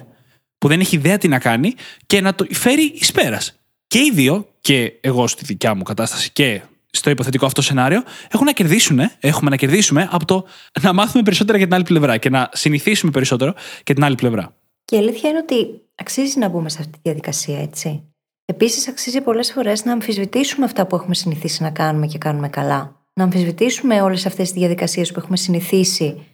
[0.58, 1.74] που δεν έχει ιδέα τι να κάνει,
[2.06, 3.60] και να το φέρει εις πέρας.
[3.88, 6.62] Και οι δύο, και εγώ στη δικιά μου κατάσταση και
[6.92, 10.46] στο υποθετικό αυτό σενάριο, έχουν να κερδίσουν, έχουμε να κερδίσουμε από το
[10.82, 13.54] να μάθουμε περισσότερα για την άλλη πλευρά και να συνηθίσουμε περισσότερο
[13.84, 14.56] και την άλλη πλευρά.
[14.86, 18.04] Και η αλήθεια είναι ότι αξίζει να μπούμε σε αυτή τη διαδικασία, έτσι.
[18.50, 23.06] Επίσης, αξίζει πολλές φορές να αμφισβητήσουμε αυτά που έχουμε συνηθίσει να κάνουμε και κάνουμε καλά.
[23.14, 26.26] Να αμφισβητήσουμε όλες αυτές τις διαδικασίες που έχουμε συνηθίσει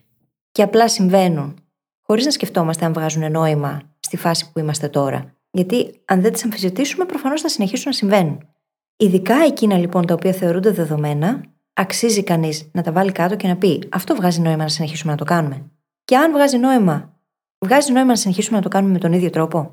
[0.52, 1.56] και απλά συμβαίνουν,
[2.02, 5.36] χωρίς να σκεφτόμαστε αν βγάζουν νόημα στη φάση που είμαστε τώρα.
[5.52, 8.48] Γιατί αν δεν τις αμφισβητήσουμε, προφανώς θα συνεχίσουν να συμβαίνουν.
[8.98, 11.44] Ειδικά εκείνα λοιπόν τα οποία θεωρούνται δεδομένα,
[11.74, 15.18] αξίζει κανείς να τα βάλει κάτω και να πει: Αυτό βγάζει νόημα να συνεχίσουμε να
[15.18, 15.72] το κάνουμε.
[16.04, 17.14] Και αν βγάζει νόημα,
[17.66, 19.70] βγάζει νόημα να συνεχίσουμε να το κάνουμε με τον ίδιο τρόπο.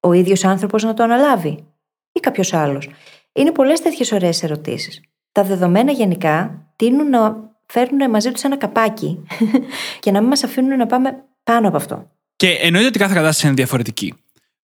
[0.00, 1.73] Ο ίδιος άνθρωπος να το αναλάβει
[2.14, 2.88] ή κάποιος άλλος.
[3.32, 5.00] Είναι πολλές τέτοιες ωραίες ερωτήσεις.
[5.32, 7.36] Τα δεδομένα γενικά τείνουν να
[7.66, 9.18] φέρνουν μαζί τους ένα καπάκι
[10.02, 12.10] και να μην μας αφήνουν να πάμε πάνω από αυτό.
[12.36, 14.14] Και εννοείται ότι κάθε κατάσταση είναι διαφορετική.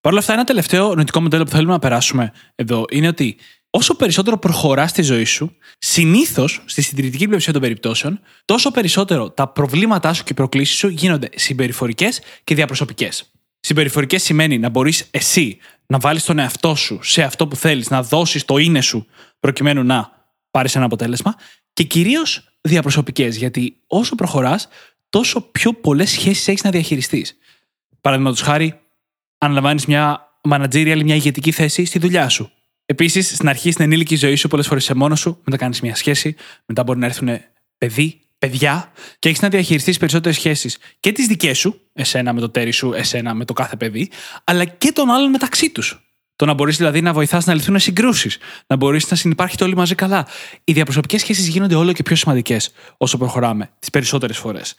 [0.01, 3.37] Παρ' όλα αυτά, ένα τελευταίο νοητικό μοντέλο που θέλουμε να περάσουμε εδώ είναι ότι
[3.71, 9.49] όσο περισσότερο προχωράς στη ζωή σου, συνήθως στη συντηρητική πλειοψηφία των περιπτώσεων, τόσο περισσότερο τα
[9.49, 13.33] προβλήματά σου και οι προκλήσεις σου γίνονται συμπεριφορικές και διαπροσωπικές.
[13.71, 18.03] Συμπεριφορικές σημαίνει να μπορείς εσύ να βάλεις τον εαυτό σου σε αυτό που θέλεις, να
[18.03, 19.07] δώσεις το είναι σου
[19.41, 20.11] προκειμένου να
[20.51, 21.35] πάρεις ένα αποτέλεσμα.
[21.73, 24.69] Και κυρίως διαπροσωπικές, γιατί όσο προχωράς,
[25.11, 27.39] τόσο πιο πολλές σχέσεις έχεις να διαχειριστείς.
[28.01, 28.81] Παραδείγματος χάρη,
[29.39, 32.51] αναλαμβάνεις μια managerial, μια ηγετική θέση στη δουλειά σου.
[32.87, 35.95] Επίσης, στην αρχή, στην ενήλικη ζωή σου, πολλές φορές είσαι μόνος σου, μετά κάνεις μια
[35.95, 37.39] σχέση, μετά μπορεί να έρθουν
[37.79, 42.49] παιδί, παιδιά και έχεις να διαχειριστείς περισσότερες σχέσεις και τις δικές σου, εσένα με το
[42.49, 44.11] τέρι σου, εσένα με το κάθε παιδί,
[44.45, 46.05] αλλά και των άλλων μεταξύ τους.
[46.37, 49.95] Το να μπορείς δηλαδή να βοηθάς να λυθούν συγκρούσεις, να μπορείς να συνεπάρχετε όλοι μαζί
[49.95, 50.27] καλά.
[50.65, 54.75] Οι διαπροσωπικές σχέσεις γίνονται όλο και πιο σημαντικές όσο προχωράμε, τις περισσότερες φορές.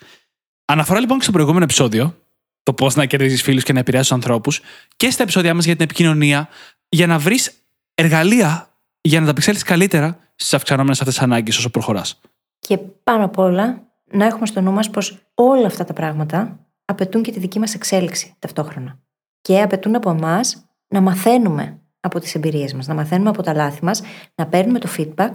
[0.65, 2.17] Αναφορά λοιπόν και στο προηγούμενο επεισόδιο,
[2.63, 4.61] το πώς να κερδίζεις φίλους και να επηρεάζει τους ανθρώπους,
[4.95, 6.49] και στα επεισόδια μας για την επικοινωνία,
[6.89, 7.51] για να βρεις
[7.95, 12.19] εργαλεία για να τα ανταπεξέλθει καλύτερα στις αυξανόμενες αυτές ανάγκες όσο προχωράς.
[12.67, 13.81] Και πάνω απ' όλα,
[14.11, 17.73] να έχουμε στο νου μας πως όλα αυτά τα πράγματα απαιτούν και τη δική μας
[17.73, 18.99] εξέλιξη ταυτόχρονα.
[19.41, 23.85] Και απαιτούν από εμάς να μαθαίνουμε από τις εμπειρίες μας, να μαθαίνουμε από τα λάθη
[23.85, 24.01] μας,
[24.35, 25.31] να παίρνουμε το feedback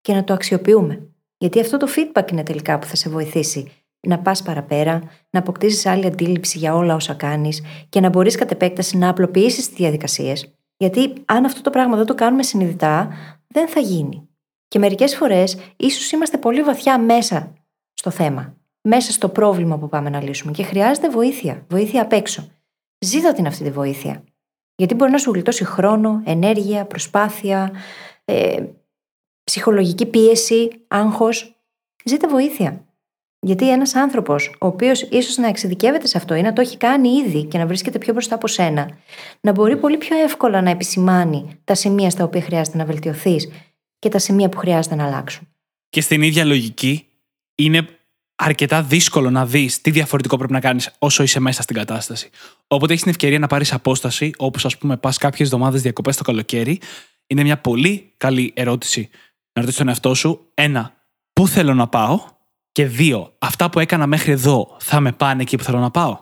[0.00, 1.08] και να το αξιοποιούμε.
[1.38, 3.70] Γιατί αυτό το feedback είναι τελικά που θα σε βοηθήσει
[4.06, 8.50] να πας παραπέρα, να αποκτήσεις άλλη αντίληψη για όλα όσα κάνεις και να μπορείς κατ'
[8.50, 10.54] επέκταση να απλοποιήσεις τις διαδικασίες.
[10.76, 13.08] Γιατί αν αυτό το πράγμα δεν το κάνουμε συνειδητά,
[13.46, 14.25] δεν θα γίνει.
[14.68, 17.52] Και μερικές φορές ίσως είμαστε πολύ βαθιά μέσα
[17.94, 22.50] στο θέμα, μέσα στο πρόβλημα που πάμε να λύσουμε και χρειάζεται βοήθεια, βοήθεια απ' έξω.
[22.98, 24.24] Ζήτα την αυτή τη βοήθεια.
[24.76, 27.72] Γιατί μπορεί να σου γλιτώσει χρόνο, ενέργεια, προσπάθεια,
[28.24, 28.64] ε,
[29.44, 31.60] ψυχολογική πίεση, άγχος.
[32.04, 32.84] Ζήτε βοήθεια.
[33.38, 37.08] Γιατί ένας άνθρωπος, ο οποίος ίσως να εξειδικεύεται σε αυτό ή να το έχει κάνει
[37.08, 38.90] ήδη και να βρίσκεται πιο μπροστά από σένα,
[39.40, 43.48] να μπορεί πολύ πιο εύκολα να επισημάνει τα σημεία στα οποία χρειάζεται να βελτιωθείς
[43.98, 45.48] και τα σημεία που χρειάζεται να αλλάξουν.
[45.88, 47.06] Και στην ίδια λογική,
[47.54, 47.88] είναι
[48.36, 52.30] αρκετά δύσκολο να δεις τι διαφορετικό πρέπει να κάνεις όσο είσαι μέσα στην κατάσταση.
[52.66, 56.24] Όποτε έχεις την ευκαιρία να πάρεις απόσταση, όπως ας πούμε πας κάποιες εβδομάδες διακοπές το
[56.24, 56.80] καλοκαίρι,
[57.26, 59.08] είναι μια πολύ καλή ερώτηση
[59.52, 60.94] να ρωτήσεις τον εαυτό σου, ένα,
[61.32, 62.20] πού θέλω να πάω,
[62.72, 66.14] και δύο, αυτά που έκανα μέχρι εδώ θα με πάνε εκεί που θέλω να πάω;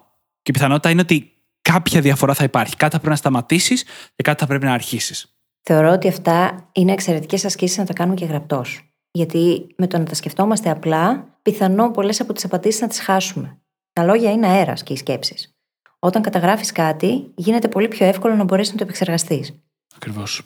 [0.42, 2.76] Και η πιθανότητα είναι ότι κάποια διαφορά θα υπάρχει.
[2.76, 3.82] Κάτι θα πρέπει να σταματήσεις
[4.16, 5.33] και κάτι θα πρέπει να αρχίσεις.
[5.66, 8.88] Θεωρώ ότι αυτά είναι εξαιρετικές ασκήσεις να τα κάνουμε και γραπτός.
[9.10, 13.58] Γιατί με το να τα σκεφτόμαστε απλά, πιθανό πολλές από τις απαντήσει να τις χάσουμε.
[13.92, 15.54] Τα λόγια είναι αέρας και οι σκέψεις.
[15.98, 19.54] Όταν καταγράφεις κάτι, γίνεται πολύ πιο εύκολο να μπορέσεις να το επεξεργαστείς.
[19.96, 20.42] Ακριβώς.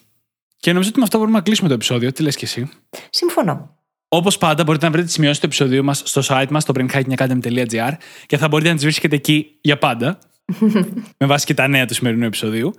[0.57, 2.13] Και νομίζω ότι με αυτό μπορούμε να κλείσουμε το επεισόδιο.
[2.13, 2.71] Τι λες και εσύ;
[3.11, 3.77] Συμφωνώ.
[4.09, 7.93] Όπως πάντα, μπορείτε να βρείτε τις σημειώσεις του επεισοδίου μας στο site μας, στο brainhackingacademy.gr
[8.27, 10.19] και θα μπορείτε να τις βρίσκετε εκεί για πάντα.
[11.21, 12.75] με βάση και τα νέα του σημερινού επεισοδίου.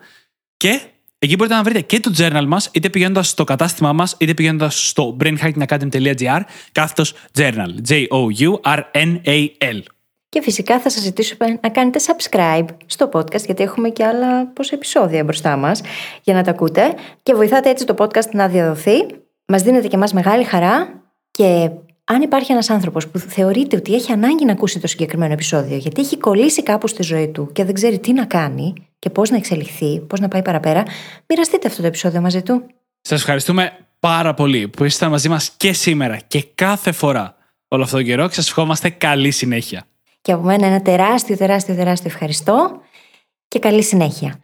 [0.58, 0.82] Και
[1.20, 4.88] εκεί μπορείτε να βρείτε και το journal μας, είτε πηγαίνοντας στο κατάστημά μας, είτε πηγαίνοντας
[4.88, 6.41] στο brainhackingacademy.gr,
[6.72, 7.70] κάθετος journal.
[7.89, 9.80] J-O-U-R-N-A-L.
[10.30, 14.76] Και φυσικά θα σας ζητήσουμε να κάνετε subscribe στο podcast γιατί έχουμε και άλλα πόσα
[14.76, 15.82] επεισόδια μπροστά μας
[16.24, 16.93] για να τα ακούτε
[17.24, 19.05] και βοηθάτε έτσι το podcast να διαδοθεί.
[19.45, 21.70] Μας δίνετε και μας μεγάλη χαρά και
[22.12, 26.01] αν υπάρχει ένας άνθρωπος που θεωρείται ότι έχει ανάγκη να ακούσει το συγκεκριμένο επεισόδιο, γιατί
[26.01, 29.38] έχει κολλήσει κάπου στη ζωή του και δεν ξέρει τι να κάνει και πώς να
[29.38, 30.84] εξελιχθεί, πώς να πάει παραπέρα,
[31.28, 32.64] μοιραστείτε αυτό το επεισόδιο μαζί του.
[33.01, 37.36] Σας ευχαριστούμε πάρα πολύ που ήσασταν μαζί μας και σήμερα και κάθε φορά
[37.68, 39.84] όλο αυτό τον καιρό και σας ευχόμαστε καλή συνέχεια.
[40.22, 42.82] Και από μένα ένα τεράστιο, τεράστιο, τεράστιο ευχαριστώ
[43.47, 44.39] και καλή συνέχεια.